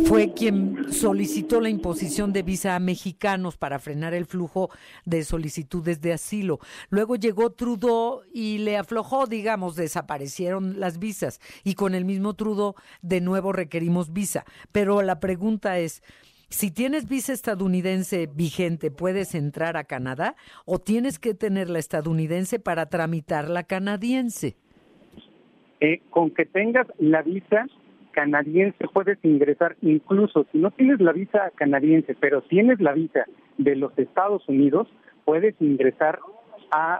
[0.05, 4.69] fue quien solicitó la imposición de visa a mexicanos para frenar el flujo
[5.05, 6.59] de solicitudes de asilo.
[6.89, 12.75] Luego llegó Trudeau y le aflojó, digamos, desaparecieron las visas y con el mismo Trudeau
[13.01, 14.45] de nuevo requerimos visa.
[14.71, 16.03] Pero la pregunta es,
[16.49, 22.59] si tienes visa estadounidense vigente, ¿puedes entrar a Canadá o tienes que tener la estadounidense
[22.59, 24.55] para tramitar la canadiense?
[25.79, 27.67] Eh, con que tengas la visa
[28.17, 33.25] canadiense puedes ingresar, incluso si no tienes la visa canadiense, pero tienes la visa
[33.59, 34.87] de los Estados Unidos,
[35.23, 36.17] puedes ingresar
[36.71, 36.99] a,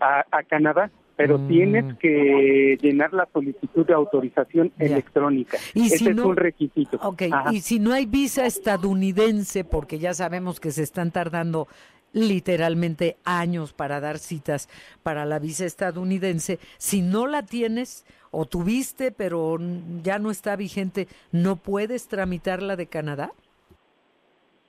[0.00, 1.48] a, Canadá pero mm.
[1.48, 5.58] tienes que llenar la solicitud de autorización electrónica.
[5.74, 6.98] ¿Y Ese si es un requisito.
[7.02, 7.30] Okay.
[7.52, 11.66] Y si no hay visa estadounidense, porque ya sabemos que se están tardando
[12.12, 14.68] literalmente años para dar citas
[15.02, 19.58] para la visa estadounidense, si no la tienes, o tuviste, pero
[20.02, 23.32] ya no está vigente, ¿no puedes tramitar la de Canadá?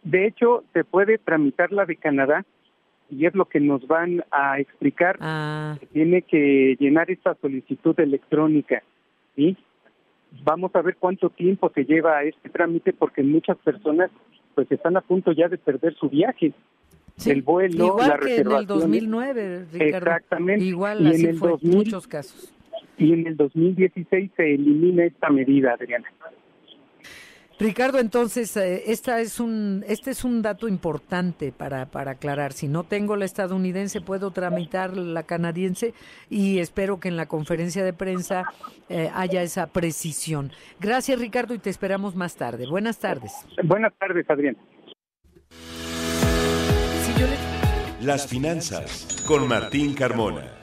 [0.03, 2.45] De hecho, se puede tramitar la de Canadá
[3.09, 5.17] y es lo que nos van a explicar.
[5.19, 5.77] Ah.
[5.91, 8.83] tiene que llenar esta solicitud electrónica
[9.35, 9.57] ¿sí?
[10.43, 14.11] Vamos a ver cuánto tiempo se lleva este trámite porque muchas personas
[14.53, 16.53] pues están a punto ya de perder su viaje.
[17.25, 19.97] El vuelo, igual la que en el 2009, Ricardo.
[19.97, 20.65] Exactamente.
[20.65, 22.53] Igual así en el fue en muchos casos.
[22.97, 26.07] Y en el 2016 se elimina esta medida, Adriana.
[27.59, 32.53] Ricardo, entonces, eh, esta es un, este es un dato importante para, para aclarar.
[32.53, 35.93] Si no tengo la estadounidense, puedo tramitar la canadiense
[36.29, 38.45] y espero que en la conferencia de prensa
[38.87, 40.53] eh, haya esa precisión.
[40.79, 42.65] Gracias, Ricardo, y te esperamos más tarde.
[42.65, 43.33] Buenas tardes.
[43.61, 44.55] Buenas tardes, Adrián.
[48.01, 50.58] Las finanzas con Martín Carmona.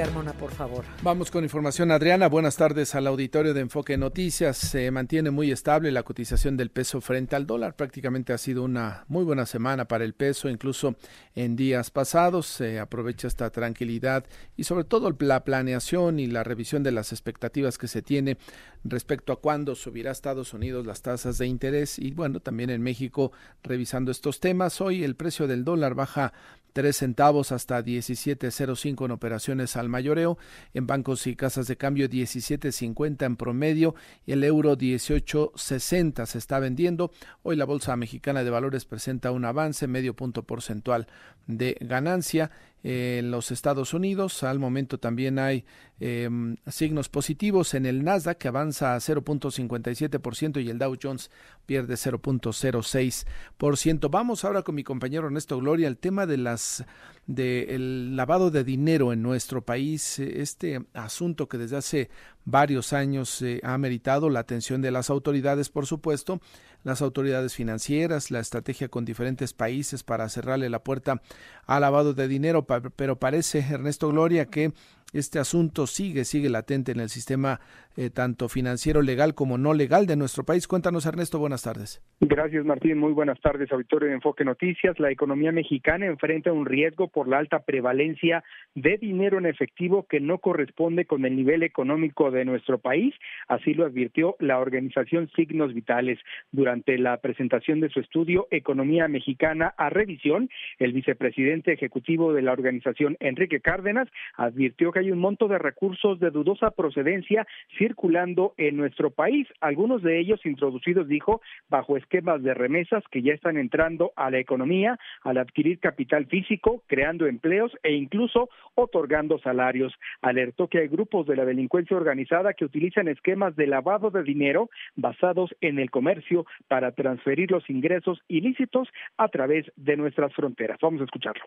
[0.00, 0.86] Carmona, por favor.
[1.02, 2.26] Vamos con información, Adriana.
[2.26, 4.56] Buenas tardes al auditorio de Enfoque Noticias.
[4.56, 7.76] Se mantiene muy estable la cotización del peso frente al dólar.
[7.76, 10.96] Prácticamente ha sido una muy buena semana para el peso, incluso
[11.34, 12.46] en días pasados.
[12.46, 14.24] Se aprovecha esta tranquilidad
[14.56, 18.38] y sobre todo la planeación y la revisión de las expectativas que se tiene
[18.84, 23.32] respecto a cuándo subirá Estados Unidos las tasas de interés y bueno, también en México
[23.62, 24.80] revisando estos temas.
[24.80, 26.32] Hoy el precio del dólar baja
[26.72, 30.38] 3 centavos hasta 17.05 en operaciones al mayoreo,
[30.72, 36.58] en bancos y casas de cambio 17.50 en promedio y el euro 18.60 se está
[36.58, 37.10] vendiendo.
[37.42, 41.06] Hoy la Bolsa Mexicana de Valores presenta un avance medio punto porcentual
[41.46, 42.50] de ganancia
[42.82, 44.42] en los Estados Unidos.
[44.42, 45.64] Al momento también hay
[45.98, 51.30] em, signos positivos en el Nasdaq que avanza a 0.57% y el Dow Jones
[51.66, 54.10] pierde 0.06%.
[54.10, 56.84] Vamos ahora con mi compañero Ernesto Gloria el tema de las
[57.26, 62.10] del lavado de dinero en nuestro país, este asunto que desde hace
[62.44, 66.40] varios años eh, ha meritado la atención de las autoridades, por supuesto,
[66.82, 71.22] las autoridades financieras, la estrategia con diferentes países para cerrarle la puerta
[71.66, 74.72] al lavado de dinero, pero parece, Ernesto Gloria, que
[75.12, 77.60] este asunto sigue, sigue latente en el sistema
[77.96, 80.66] eh, tanto financiero legal como no legal de nuestro país.
[80.66, 82.02] Cuéntanos, Ernesto, buenas tardes.
[82.20, 82.98] Gracias, Martín.
[82.98, 84.98] Muy buenas tardes, auditorio de Enfoque Noticias.
[85.00, 90.20] La economía mexicana enfrenta un riesgo por la alta prevalencia de dinero en efectivo que
[90.20, 93.14] no corresponde con el nivel económico de nuestro país.
[93.48, 96.18] Así lo advirtió la organización Signos Vitales
[96.52, 100.48] durante la presentación de su estudio Economía Mexicana a Revisión.
[100.78, 106.20] El vicepresidente ejecutivo de la organización, Enrique Cárdenas, advirtió que hay un monto de recursos
[106.20, 107.46] de dudosa procedencia
[107.80, 111.40] circulando en nuestro país, algunos de ellos introducidos, dijo,
[111.70, 116.82] bajo esquemas de remesas que ya están entrando a la economía al adquirir capital físico,
[116.88, 119.94] creando empleos e incluso otorgando salarios.
[120.20, 124.68] Alertó que hay grupos de la delincuencia organizada que utilizan esquemas de lavado de dinero
[124.94, 130.76] basados en el comercio para transferir los ingresos ilícitos a través de nuestras fronteras.
[130.82, 131.44] Vamos a escucharlo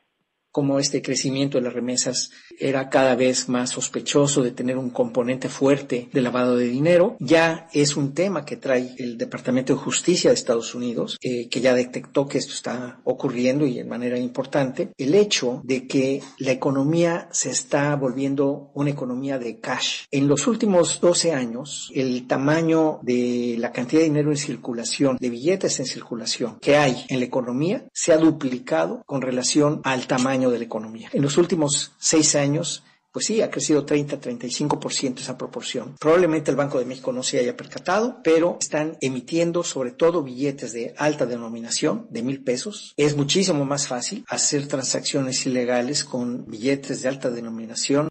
[0.54, 5.50] como este crecimiento de las remesas era cada vez más sospechoso de tener un componente
[5.50, 7.18] fuerte de lavado de dinero.
[7.20, 11.60] Ya es un tema que trae el Departamento de Justicia de Estados Unidos, eh, que
[11.60, 14.92] ya detectó que esto está ocurriendo y de manera importante.
[14.96, 20.04] El hecho de que la economía se está volviendo una economía de cash.
[20.12, 25.32] En los últimos 12 años, el tamaño de la cantidad de dinero en circulación, de
[25.32, 30.43] billetes en circulación que hay en la economía, se ha duplicado con relación al tamaño
[30.52, 31.10] economía.
[31.14, 35.96] En los últimos seis años, pues sí, ha crecido 30-35% esa proporción.
[36.00, 40.74] Probablemente el Banco de México no se haya percatado, pero están emitiendo sobre todo billetes
[40.74, 42.96] de alta denominación, de mil pesos.
[42.98, 48.10] Es muchísimo más fácil hacer transacciones ilegales con billetes de alta denominación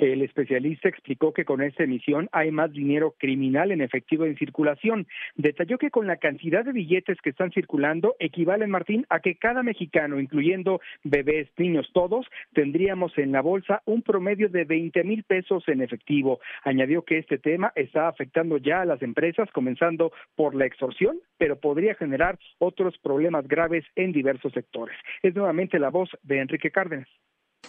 [0.00, 5.06] el especialista explicó que con esta emisión hay más dinero criminal en efectivo en circulación.
[5.36, 9.62] Detalló que con la cantidad de billetes que están circulando equivalen, Martín, a que cada
[9.62, 15.64] mexicano, incluyendo bebés, niños, todos, tendríamos en la bolsa un promedio de 20 mil pesos
[15.68, 16.40] en efectivo.
[16.64, 21.60] Añadió que este tema está afectando ya a las empresas, comenzando por la extorsión, pero
[21.60, 24.96] podría generar otros problemas graves en diversos sectores.
[25.22, 27.08] Es nuevamente la voz de Enrique Cárdenas.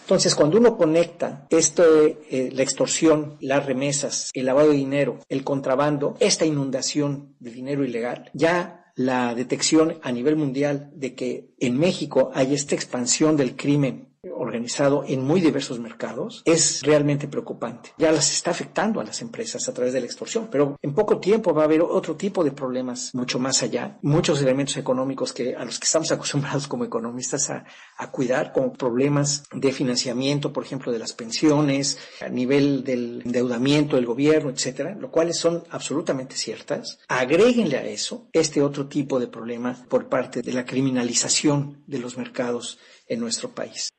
[0.00, 5.44] Entonces, cuando uno conecta esto, eh, la extorsión, las remesas, el lavado de dinero, el
[5.44, 11.78] contrabando, esta inundación de dinero ilegal, ya la detección a nivel mundial de que en
[11.78, 17.92] México hay esta expansión del crimen organizado en muy diversos mercados es realmente preocupante.
[17.98, 21.18] Ya las está afectando a las empresas a través de la extorsión, pero en poco
[21.18, 25.56] tiempo va a haber otro tipo de problemas mucho más allá, muchos elementos económicos que
[25.56, 27.64] a los que estamos acostumbrados como economistas a,
[28.12, 34.06] cuidar, como problemas de financiamiento, por ejemplo, de las pensiones, a nivel del endeudamiento del
[34.06, 36.98] gobierno, etcétera, lo cuales son absolutamente ciertas.
[37.08, 42.18] Agréguenle a eso este otro tipo de problema por parte de la criminalización de los
[42.18, 43.92] mercados en nuestro país.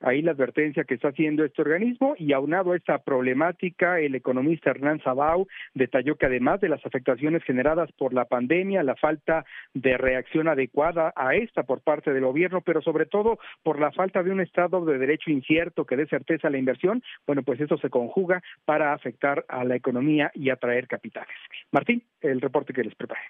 [0.00, 4.70] Ahí la advertencia que está haciendo este organismo y aunado a esta problemática, el economista
[4.70, 9.44] Hernán Sabau detalló que además de las afectaciones generadas por la pandemia, la falta
[9.74, 14.22] de reacción adecuada a esta por parte del gobierno, pero sobre todo por la falta
[14.22, 17.76] de un Estado de derecho incierto que dé certeza a la inversión, bueno, pues eso
[17.76, 21.36] se conjuga para afectar a la economía y atraer capitales.
[21.72, 23.20] Martín, el reporte que les preparé.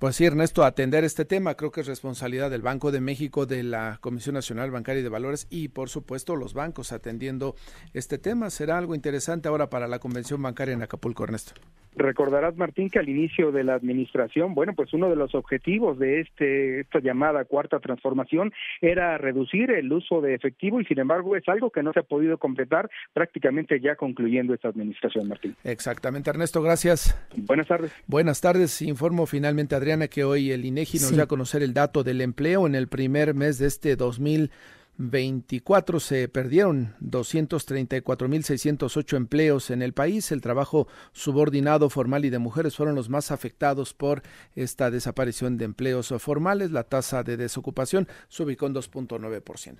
[0.00, 3.62] Pues sí, Ernesto, atender este tema creo que es responsabilidad del Banco de México, de
[3.62, 7.54] la Comisión Nacional Bancaria y de Valores y, por supuesto, los bancos atendiendo
[7.92, 8.48] este tema.
[8.48, 11.52] Será algo interesante ahora para la Convención Bancaria en Acapulco, Ernesto.
[11.96, 16.20] Recordarás, Martín, que al inicio de la administración, bueno, pues uno de los objetivos de
[16.20, 21.48] este esta llamada cuarta transformación era reducir el uso de efectivo y, sin embargo, es
[21.48, 25.56] algo que no se ha podido completar prácticamente ya concluyendo esta administración, Martín.
[25.64, 27.18] Exactamente, Ernesto, gracias.
[27.36, 27.92] Buenas tardes.
[28.06, 28.82] Buenas tardes.
[28.82, 31.20] Informo finalmente, Adriana, que hoy el INEGI nos sí.
[31.20, 34.50] a conocer el dato del empleo en el primer mes de este 2000
[35.02, 40.30] 24 se perdieron 234.608 empleos en el país.
[40.30, 44.22] El trabajo subordinado formal y de mujeres fueron los más afectados por
[44.54, 46.70] esta desaparición de empleos formales.
[46.70, 49.76] La tasa de desocupación se ubicó en 2.9%.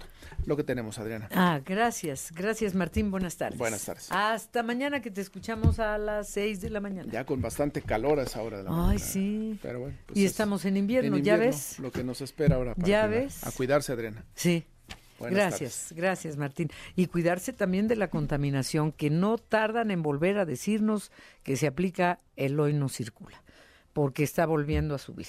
[0.47, 1.29] Lo que tenemos, Adriana.
[1.35, 2.33] Ah, gracias.
[2.35, 3.11] Gracias, Martín.
[3.11, 3.59] Buenas tardes.
[3.59, 4.09] Buenas tardes.
[4.11, 7.13] Hasta mañana que te escuchamos a las 6 de la mañana.
[7.13, 8.99] Ya con bastante calor a esa hora de la Ay, mañana.
[8.99, 9.59] sí.
[9.61, 11.79] Pero bueno, pues y es estamos en invierno, en invierno, ¿ya ves?
[11.79, 12.75] Lo que nos espera ahora.
[12.75, 13.23] Para ¿Ya cuidar.
[13.25, 13.47] ves?
[13.47, 14.25] A cuidarse, Adriana.
[14.35, 14.65] Sí.
[15.21, 16.71] Gracias, gracias Martín.
[16.97, 21.13] Y cuidarse también de la contaminación, que no tardan en volver a decirnos
[21.43, 23.43] que se aplica el hoy no circula,
[23.93, 25.27] porque está volviendo a subir.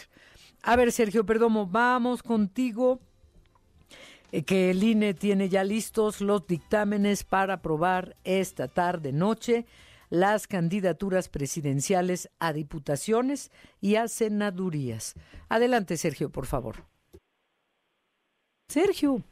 [0.64, 3.00] A ver, Sergio Perdomo, vamos contigo,
[4.32, 9.66] eh, que el INE tiene ya listos los dictámenes para aprobar esta tarde noche
[10.12, 15.16] las candidaturas presidenciales a diputaciones y a senadurías.
[15.48, 16.84] Adelante, Sergio, por favor.
[18.68, 19.24] Sergio.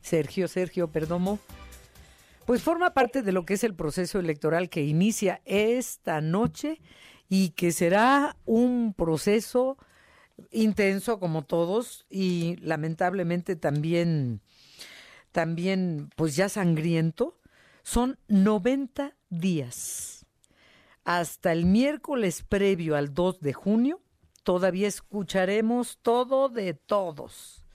[0.00, 1.38] Sergio, Sergio Perdomo,
[2.46, 6.80] pues forma parte de lo que es el proceso electoral que inicia esta noche
[7.28, 9.76] y que será un proceso
[10.50, 14.40] intenso como todos y lamentablemente también
[15.32, 17.38] también pues ya sangriento.
[17.82, 20.26] Son 90 días.
[21.04, 24.00] Hasta el miércoles previo al 2 de junio
[24.42, 27.67] todavía escucharemos todo de todos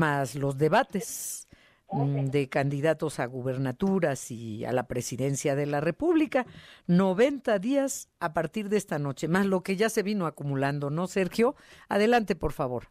[0.00, 1.46] más los debates
[1.92, 6.46] de candidatos a gubernaturas y a la presidencia de la República.
[6.86, 11.06] 90 días a partir de esta noche, más lo que ya se vino acumulando, ¿no,
[11.06, 11.54] Sergio?
[11.88, 12.84] Adelante, por favor.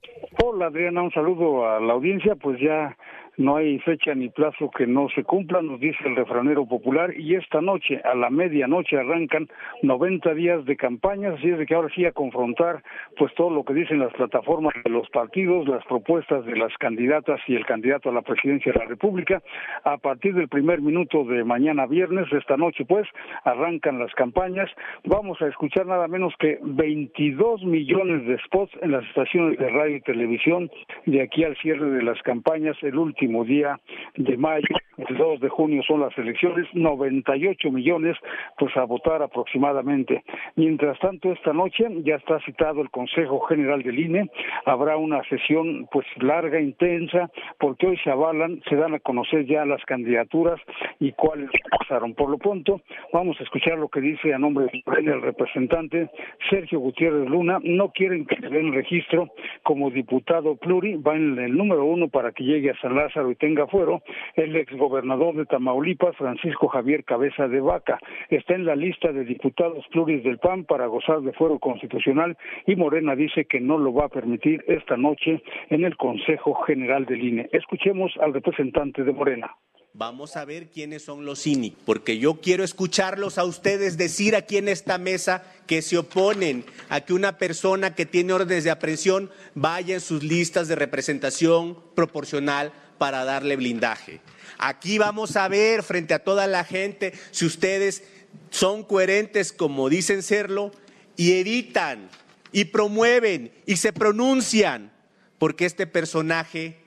[0.44, 2.36] Hola, Adriana, un saludo a la audiencia.
[2.36, 2.96] Pues ya
[3.40, 7.36] no hay fecha ni plazo que no se cumpla, nos dice el refranero popular, y
[7.36, 9.48] esta noche, a la medianoche, arrancan
[9.82, 12.84] 90 días de campañas, así es de que ahora sí a confrontar
[13.18, 17.40] pues todo lo que dicen las plataformas de los partidos, las propuestas de las candidatas
[17.48, 19.42] y el candidato a la presidencia de la República.
[19.86, 23.08] A partir del primer minuto de mañana viernes, esta noche, pues,
[23.46, 24.70] arrancan las campañas.
[25.06, 29.96] Vamos a escuchar nada menos que 22 millones de spots en las estaciones de radio
[29.96, 30.70] y televisión
[31.06, 33.80] de aquí al cierre de las campañas, el último día
[34.16, 34.68] de mayo,
[35.08, 38.18] el 2 de junio son las elecciones, 98 millones
[38.58, 40.24] pues a votar aproximadamente.
[40.56, 44.30] Mientras tanto, esta noche ya está citado el Consejo General del INE,
[44.66, 49.66] habrá una sesión pues larga, intensa, porque hoy se avalan, se dan a conocer ya
[49.66, 50.60] las candidaturas
[51.00, 51.50] y cuáles
[51.80, 52.14] pasaron.
[52.14, 52.82] Por lo pronto,
[53.14, 54.68] vamos a escuchar lo que dice a nombre
[55.02, 56.10] del representante
[56.50, 59.30] Sergio Gutiérrez Luna, no quieren que le den registro
[59.64, 63.36] como diputado pluri, va en el número uno para que llegue a San Lázaro y
[63.36, 64.02] tenga fuero,
[64.36, 68.00] el exgobernador de Tamaulipas, Francisco Javier Cabeza de Vaca.
[68.30, 72.76] Está en la lista de diputados pluris del PAN para gozar de fuero constitucional y
[72.76, 77.24] Morena dice que no lo va a permitir esta noche en el Consejo General del
[77.24, 77.50] INE.
[77.52, 79.52] Escuchemos al representante de Morena.
[80.00, 84.56] Vamos a ver quiénes son los cínicos, porque yo quiero escucharlos a ustedes decir aquí
[84.56, 89.30] en esta mesa que se oponen a que una persona que tiene órdenes de aprehensión
[89.56, 94.22] vaya en sus listas de representación proporcional para darle blindaje.
[94.58, 98.06] Aquí vamos a ver frente a toda la gente si ustedes
[98.52, 100.72] son coherentes como dicen serlo
[101.18, 102.10] y evitan
[102.54, 104.94] y promueven y se pronuncian
[105.40, 106.78] porque este personaje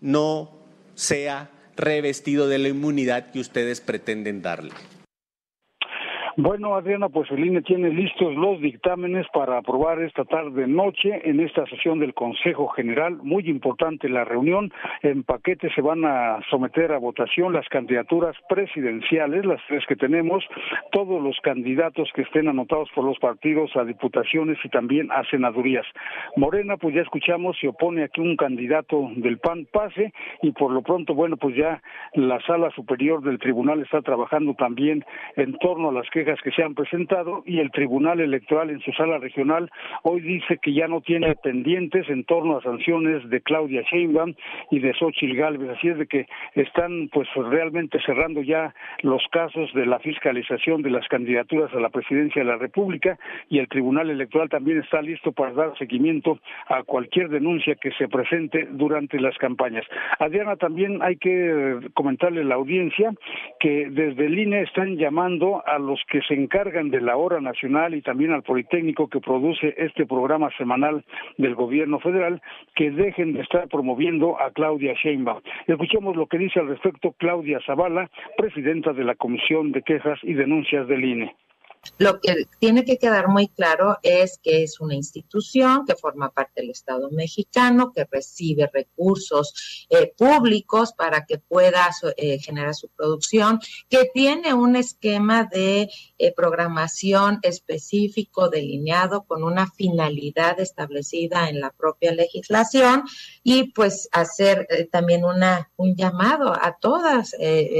[0.00, 0.50] no
[0.96, 4.72] sea revestido de la inmunidad que ustedes pretenden darle.
[6.36, 11.38] Bueno, Adriana, pues el INE tiene listos los dictámenes para aprobar esta tarde noche en
[11.38, 13.18] esta sesión del Consejo General.
[13.22, 14.72] Muy importante la reunión.
[15.02, 20.44] En paquete se van a someter a votación las candidaturas presidenciales, las tres que tenemos,
[20.90, 25.86] todos los candidatos que estén anotados por los partidos a diputaciones y también a senadurías.
[26.36, 30.12] Morena, pues ya escuchamos, se opone a que un candidato del PAN pase
[30.42, 31.80] y por lo pronto, bueno, pues ya
[32.14, 35.04] la sala superior del tribunal está trabajando también
[35.36, 38.92] en torno a las que que se han presentado y el Tribunal Electoral en su
[38.92, 39.70] sala regional
[40.02, 44.34] hoy dice que ya no tiene pendientes en torno a sanciones de Claudia Sheinbaum
[44.70, 49.72] y de Xochitl Gálvez, así es de que están pues realmente cerrando ya los casos
[49.74, 53.18] de la fiscalización de las candidaturas a la presidencia de la República
[53.50, 58.08] y el Tribunal Electoral también está listo para dar seguimiento a cualquier denuncia que se
[58.08, 59.84] presente durante las campañas.
[60.18, 63.12] Adriana, también hay que comentarle a la audiencia
[63.60, 67.92] que desde el INE están llamando a los que se encargan de la hora nacional
[67.92, 71.04] y también al Politécnico que produce este programa semanal
[71.38, 72.40] del gobierno federal
[72.76, 75.40] que dejen de estar promoviendo a Claudia Sheinbaum.
[75.66, 80.34] Escuchemos lo que dice al respecto Claudia Zavala, presidenta de la Comisión de Quejas y
[80.34, 81.34] Denuncias del INE.
[81.98, 86.60] Lo que tiene que quedar muy claro es que es una institución que forma parte
[86.60, 93.60] del Estado mexicano, que recibe recursos eh, públicos para que pueda eh, generar su producción,
[93.88, 101.70] que tiene un esquema de eh, programación específico delineado con una finalidad establecida en la
[101.70, 103.04] propia legislación
[103.42, 107.34] y pues hacer también una, un llamado a todas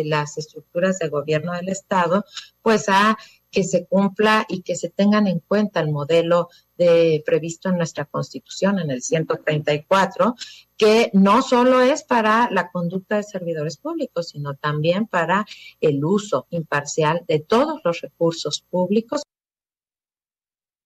[0.05, 2.25] las estructuras de gobierno del Estado
[2.63, 3.19] pues a
[3.55, 8.05] que se cumpla y que se tengan en cuenta el modelo de, previsto en nuestra
[8.05, 10.35] Constitución, en el 134,
[10.77, 15.47] que no solo es para la conducta de servidores públicos, sino también para
[15.81, 19.23] el uso imparcial de todos los recursos públicos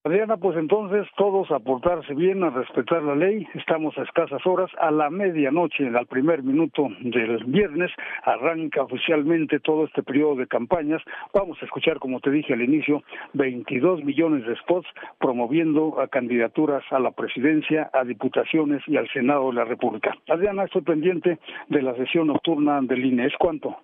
[0.08, 3.46] Adriana, pues entonces todos a portarse bien, a respetar la ley.
[3.52, 7.90] Estamos a escasas horas, a la medianoche, al primer minuto del viernes,
[8.22, 11.02] arranca oficialmente todo este periodo de campañas.
[11.34, 13.02] Vamos a escuchar, como te dije al inicio,
[13.34, 14.88] 22 millones de spots
[15.18, 20.16] promoviendo a candidaturas a la presidencia, a diputaciones y al Senado de la República.
[20.26, 21.38] Adriana, estoy pendiente
[21.68, 23.26] de la sesión nocturna del INE.
[23.26, 23.76] ¿Es cuánto?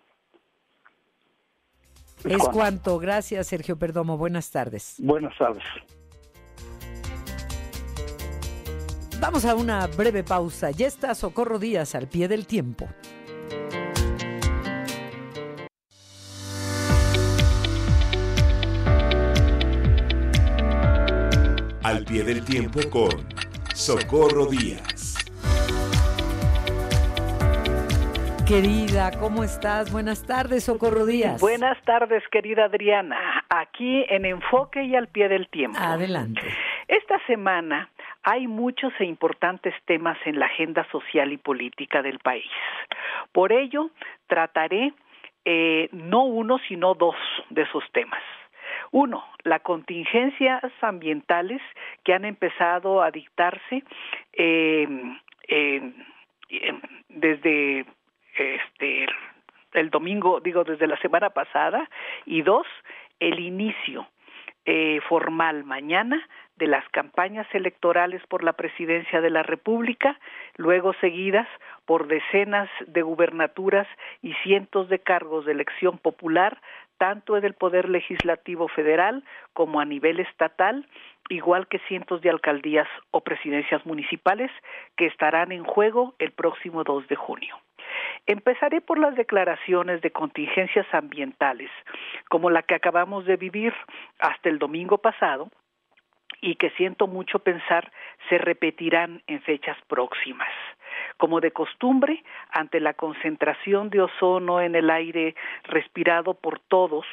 [2.24, 2.98] Es, cuánto.
[2.98, 4.16] Gracias, Sergio Perdomo.
[4.16, 4.96] Buenas tardes.
[4.98, 5.62] Buenas tardes.
[9.26, 10.70] Vamos a una breve pausa.
[10.70, 12.86] Ya está Socorro Díaz al pie del tiempo.
[21.82, 23.26] Al pie del tiempo con
[23.74, 25.16] Socorro Díaz.
[28.46, 29.90] Querida, ¿cómo estás?
[29.90, 31.40] Buenas tardes, Socorro Díaz.
[31.40, 33.42] Buenas tardes, querida Adriana.
[33.48, 35.78] Aquí en Enfoque y al pie del tiempo.
[35.80, 36.42] Adelante.
[36.88, 37.88] Esta semana
[38.24, 42.50] hay muchos e importantes temas en la agenda social y política del país.
[43.32, 43.90] Por ello,
[44.26, 44.92] trataré
[45.44, 47.16] eh, no uno, sino dos
[47.50, 48.22] de esos temas.
[48.90, 51.60] Uno, las contingencias ambientales
[52.02, 53.84] que han empezado a dictarse
[54.32, 54.88] eh,
[57.08, 57.84] desde
[58.36, 59.06] este
[59.74, 61.90] el domingo, digo, desde la semana pasada,
[62.24, 62.66] y dos,
[63.18, 64.06] el inicio
[64.64, 66.26] eh, formal mañana
[66.56, 70.18] de las campañas electorales por la presidencia de la República,
[70.56, 71.48] luego seguidas
[71.84, 73.88] por decenas de gubernaturas
[74.22, 76.60] y cientos de cargos de elección popular,
[76.98, 80.86] tanto en el Poder Legislativo Federal como a nivel estatal,
[81.28, 84.50] igual que cientos de alcaldías o presidencias municipales
[84.96, 87.58] que estarán en juego el próximo 2 de junio.
[88.26, 91.70] Empezaré por las declaraciones de contingencias ambientales,
[92.28, 93.74] como la que acabamos de vivir
[94.18, 95.50] hasta el domingo pasado,
[96.40, 97.90] y que siento mucho pensar
[98.28, 100.48] se repetirán en fechas próximas.
[101.16, 107.06] Como de costumbre, ante la concentración de ozono en el aire respirado por todos,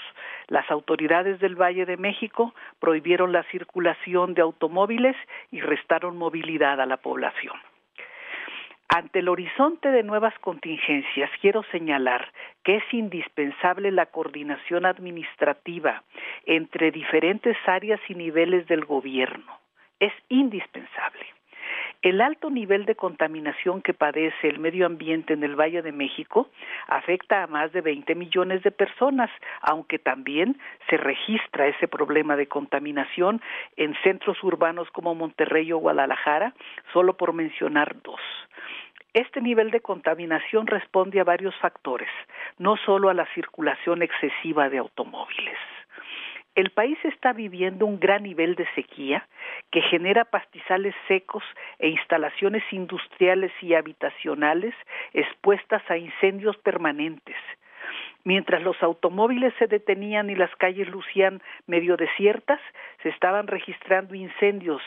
[0.48, 5.16] las autoridades del Valle de México prohibieron la circulación de automóviles
[5.52, 7.56] y restaron movilidad a la población.
[8.94, 12.28] Ante el horizonte de nuevas contingencias, quiero señalar
[12.62, 16.04] que es indispensable la coordinación administrativa
[16.46, 19.60] entre diferentes áreas y niveles del gobierno.
[20.02, 21.26] Es indispensable.
[22.02, 26.50] El alto nivel de contaminación que padece el medio ambiente en el Valle de México
[26.88, 29.30] afecta a más de 20 millones de personas,
[29.62, 33.40] aunque también se registra ese problema de contaminación
[33.78, 36.54] en centros urbanos como Monterrey o Guadalajara,
[36.92, 38.20] solo por mencionar dos.
[39.14, 42.08] Este nivel de contaminación responde a varios factores,
[42.58, 45.58] no solo a la circulación excesiva de automóviles.
[46.56, 49.28] El país está viviendo un gran nivel de sequía
[49.70, 51.44] que genera pastizales secos
[51.80, 54.74] e instalaciones industriales y habitacionales
[55.14, 57.36] expuestas a incendios permanentes.
[58.24, 62.62] Mientras los automóviles se detenían y las calles lucían medio desiertas,
[63.04, 64.82] se estaban registrando incendios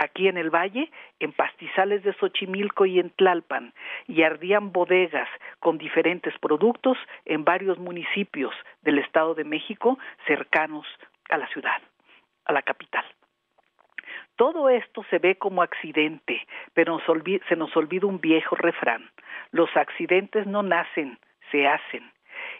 [0.00, 0.90] aquí en el valle,
[1.20, 3.74] en pastizales de Xochimilco y en Tlalpan,
[4.08, 5.28] y ardían bodegas
[5.60, 6.96] con diferentes productos
[7.26, 10.86] en varios municipios del Estado de México cercanos
[11.28, 11.80] a la ciudad,
[12.46, 13.04] a la capital.
[14.36, 16.98] Todo esto se ve como accidente, pero
[17.48, 19.10] se nos olvida un viejo refrán.
[19.50, 21.18] Los accidentes no nacen,
[21.50, 22.10] se hacen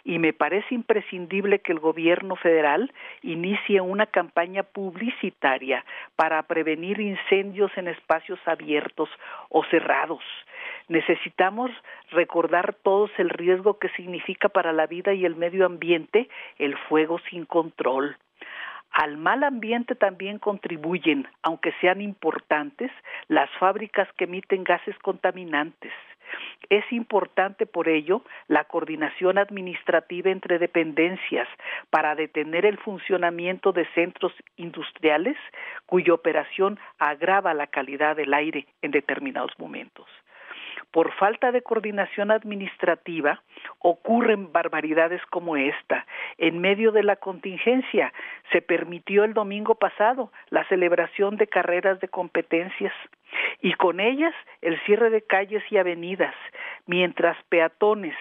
[0.03, 7.71] y me parece imprescindible que el gobierno federal inicie una campaña publicitaria para prevenir incendios
[7.77, 9.09] en espacios abiertos
[9.49, 10.23] o cerrados.
[10.87, 11.71] Necesitamos
[12.11, 17.19] recordar todos el riesgo que significa para la vida y el medio ambiente el fuego
[17.29, 18.17] sin control.
[18.91, 22.91] Al mal ambiente también contribuyen, aunque sean importantes,
[23.27, 25.93] las fábricas que emiten gases contaminantes.
[26.69, 31.47] Es importante por ello la coordinación administrativa entre dependencias
[31.89, 35.37] para detener el funcionamiento de centros industriales
[35.85, 40.07] cuya operación agrava la calidad del aire en determinados momentos
[40.91, 43.41] por falta de coordinación administrativa,
[43.79, 46.05] ocurren barbaridades como esta.
[46.37, 48.13] En medio de la contingencia,
[48.51, 52.93] se permitió el domingo pasado la celebración de carreras de competencias
[53.61, 56.35] y con ellas el cierre de calles y avenidas,
[56.85, 58.15] mientras peatones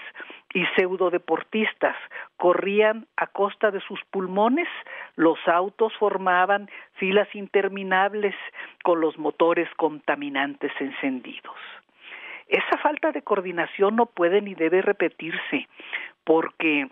[0.52, 1.96] y pseudodeportistas
[2.36, 4.68] corrían a costa de sus pulmones,
[5.16, 8.34] los autos formaban filas interminables
[8.82, 11.56] con los motores contaminantes encendidos.
[12.50, 15.68] Esa falta de coordinación no puede ni debe repetirse,
[16.24, 16.88] porque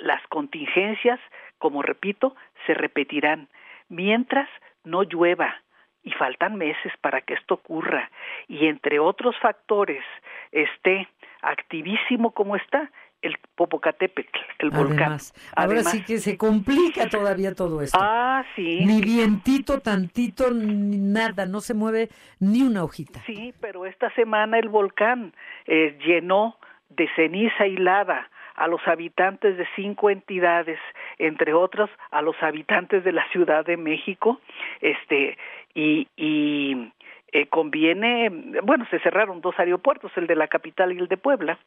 [0.00, 1.18] las contingencias,
[1.56, 3.48] como repito, se repetirán.
[3.88, 4.48] Mientras
[4.84, 5.62] no llueva
[6.02, 8.10] y faltan meses para que esto ocurra
[8.48, 10.04] y entre otros factores
[10.52, 11.08] esté
[11.40, 12.90] activísimo como está
[13.22, 15.18] el Popocatépetl, el volcán.
[15.56, 17.98] Ahora sí que se complica todavía todo esto.
[18.00, 18.84] Ah, sí.
[18.84, 22.08] Ni vientito, tantito, ni nada, no se mueve
[22.38, 23.20] ni una hojita.
[23.26, 25.32] Sí, pero esta semana el volcán
[25.66, 26.58] eh, llenó
[26.90, 30.78] de ceniza y lava a los habitantes de cinco entidades,
[31.18, 34.40] entre otras a los habitantes de la Ciudad de México,
[34.80, 35.36] este
[35.74, 36.90] y, y
[37.36, 38.30] eh, conviene,
[38.62, 41.58] bueno, se cerraron dos aeropuertos, el de la capital y el de Puebla,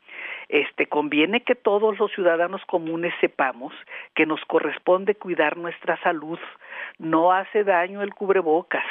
[0.47, 3.71] este, conviene que todos los ciudadanos comunes sepamos
[4.15, 6.39] que nos corresponde cuidar nuestra salud,
[6.97, 8.83] no hace daño el cubrebocas,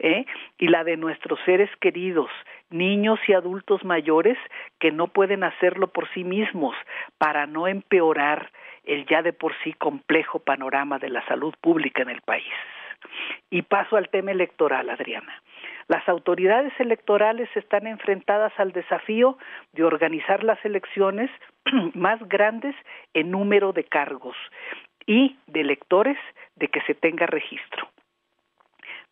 [0.00, 0.26] ¿eh?
[0.58, 2.28] y la de nuestros seres queridos,
[2.68, 4.36] niños y adultos mayores
[4.80, 6.76] que no pueden hacerlo por sí mismos
[7.16, 8.50] para no empeorar
[8.84, 12.52] el ya de por sí complejo panorama de la salud pública en el país.
[13.48, 15.40] Y paso al tema electoral, Adriana.
[15.88, 19.38] Las autoridades electorales están enfrentadas al desafío
[19.72, 21.30] de organizar las elecciones
[21.94, 22.76] más grandes
[23.14, 24.36] en número de cargos
[25.06, 26.18] y de electores
[26.56, 27.88] de que se tenga registro.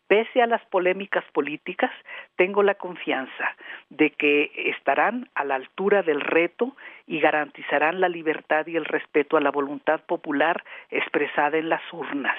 [0.07, 1.91] Pese a las polémicas políticas,
[2.37, 3.55] tengo la confianza
[3.89, 9.35] de que estarán a la altura del reto y garantizarán la libertad y el respeto
[9.35, 12.37] a la voluntad popular expresada en las urnas.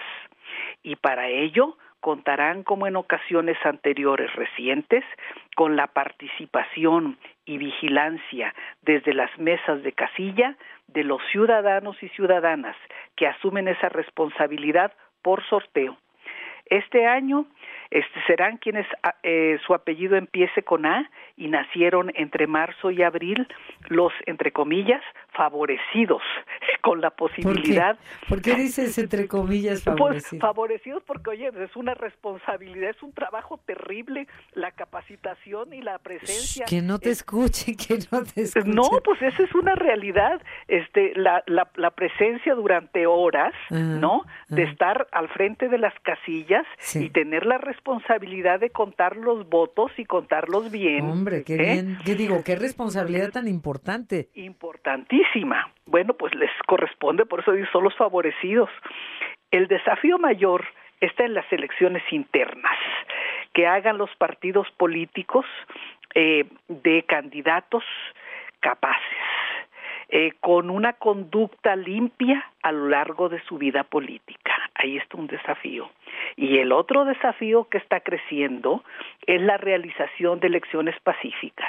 [0.82, 5.04] Y para ello contarán, como en ocasiones anteriores recientes,
[5.56, 12.76] con la participación y vigilancia desde las mesas de casilla de los ciudadanos y ciudadanas
[13.16, 14.92] que asumen esa responsabilidad
[15.22, 15.98] por sorteo.
[16.70, 17.46] Este año
[17.90, 23.02] este, serán quienes ah, eh, su apellido empiece con A y nacieron entre marzo y
[23.02, 23.48] abril
[23.88, 25.02] los, entre comillas,
[25.32, 26.22] favorecidos
[26.82, 27.98] con la posibilidad.
[28.28, 30.40] ¿Por qué, dices entre comillas pues, favorecidos?
[30.40, 36.66] favorecidos porque, oye, es una responsabilidad, es un trabajo terrible la capacitación y la presencia.
[36.66, 38.68] que no te escuche, que no te escuche.
[38.68, 40.42] No, pues esa es una realidad.
[40.66, 44.24] Este, la, la, la presencia durante horas, ¿no?
[44.48, 46.57] De estar al frente de las casillas
[46.94, 51.04] y tener la responsabilidad de contar los votos y contarlos bien.
[51.08, 51.72] Hombre, qué ¿eh?
[51.74, 51.98] bien.
[52.04, 52.42] ¿Qué digo?
[52.44, 54.28] Qué responsabilidad tan importante.
[54.34, 55.72] Importantísima.
[55.86, 58.70] Bueno, pues les corresponde, por eso son los favorecidos.
[59.50, 60.64] El desafío mayor
[61.00, 62.76] está en las elecciones internas,
[63.54, 65.46] que hagan los partidos políticos
[66.14, 67.84] eh, de candidatos
[68.60, 69.18] capaces,
[70.10, 74.52] eh, con una conducta limpia a lo largo de su vida política.
[74.74, 75.90] Ahí está un desafío.
[76.36, 78.82] Y el otro desafío que está creciendo
[79.26, 81.68] es la realización de elecciones pacíficas.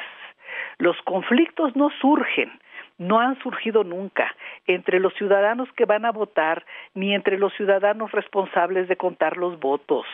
[0.77, 2.51] Los conflictos no surgen
[2.99, 4.35] no han surgido nunca
[4.67, 9.59] entre los ciudadanos que van a votar ni entre los ciudadanos responsables de contar los
[9.59, 10.05] votos.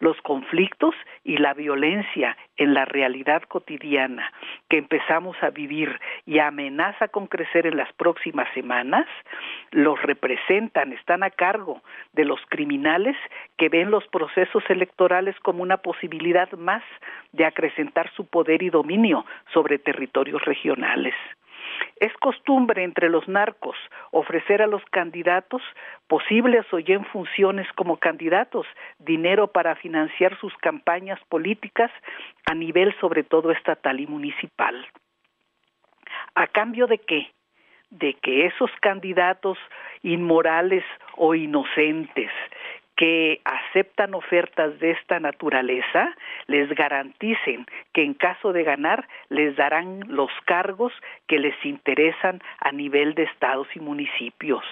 [0.00, 4.30] Los conflictos y la violencia en la realidad cotidiana
[4.68, 9.06] que empezamos a vivir y amenaza con crecer en las próximas semanas,
[9.70, 11.80] los representan, están a cargo
[12.12, 13.16] de los criminales
[13.56, 16.82] que ven los procesos electorales como una posibilidad más
[17.32, 21.14] de acrecentar su poder y dominio sobre territorios regionales.
[21.96, 23.76] Es costumbre entre los narcos
[24.10, 25.62] ofrecer a los candidatos,
[26.06, 28.66] posibles o ya en funciones como candidatos,
[28.98, 31.90] dinero para financiar sus campañas políticas
[32.46, 34.86] a nivel sobre todo estatal y municipal.
[36.34, 37.30] ¿A cambio de qué?
[37.90, 39.58] De que esos candidatos
[40.02, 40.84] inmorales
[41.16, 42.30] o inocentes
[43.02, 46.14] que aceptan ofertas de esta naturaleza
[46.46, 50.92] les garanticen que en caso de ganar les darán los cargos
[51.26, 54.62] que les interesan a nivel de estados y municipios.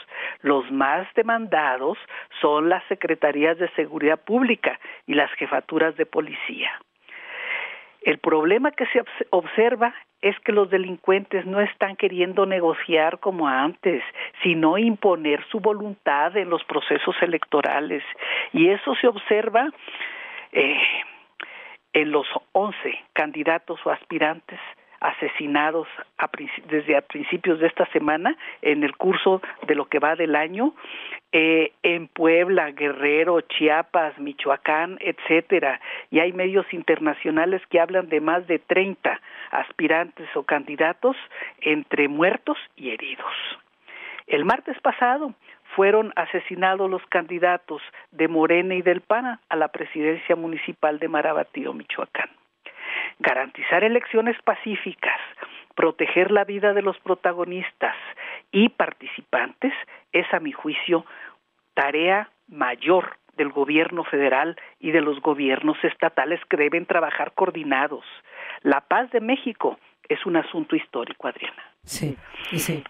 [0.43, 1.99] Los más demandados
[2.41, 4.78] son las secretarías de seguridad pública
[5.09, 6.70] y las jefaturas de policía.
[8.03, 9.93] El problema que se observa
[10.23, 14.03] es que los delincuentes no están queriendo negociar como antes,
[14.43, 18.03] sino imponer su voluntad en los procesos electorales.
[18.53, 19.71] Y eso se observa
[20.53, 20.79] eh,
[21.93, 22.77] en los 11
[23.14, 24.61] candidatos o aspirantes
[25.01, 25.89] asesinados
[26.69, 30.75] desde a principios de esta semana en el curso de lo que va del año
[31.33, 35.81] eh, en Puebla, Guerrero, Chiapas, Michoacán, etcétera.
[36.11, 39.21] Y hay medios internacionales que hablan de más de 30
[39.51, 41.17] aspirantes o candidatos
[41.61, 43.33] entre muertos y heridos.
[44.27, 45.35] El martes pasado
[45.77, 51.73] fueron asesinados los candidatos de Morena y del PAN a la presidencia municipal de Marabatío,
[51.73, 52.39] Michoacán.
[53.18, 55.20] Garantizar elecciones pacíficas,
[55.74, 57.97] proteger la vida de los protagonistas
[58.53, 59.72] y participantes
[60.12, 61.05] es, a mi juicio,
[61.74, 68.05] tarea mayor del gobierno federal y de los gobiernos estatales que deben trabajar coordinados.
[68.62, 69.78] La paz de México
[70.09, 71.62] es un asunto histórico, Adriana.
[71.84, 72.16] Sí,
[72.57, 72.84] sí.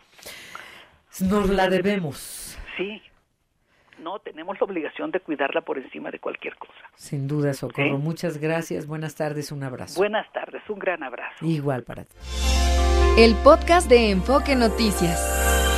[1.28, 2.59] Nos la debemos.
[2.76, 3.03] Sí.
[4.01, 6.72] No, tenemos la obligación de cuidarla por encima de cualquier cosa.
[6.94, 7.98] Sin duda, Socorro.
[7.98, 8.86] Muchas gracias.
[8.86, 9.53] Buenas tardes.
[9.53, 9.98] Un abrazo.
[10.01, 10.62] Buenas tardes.
[10.68, 11.44] Un gran abrazo.
[11.44, 12.16] Igual para ti.
[13.18, 15.70] El podcast de Enfoque Noticias.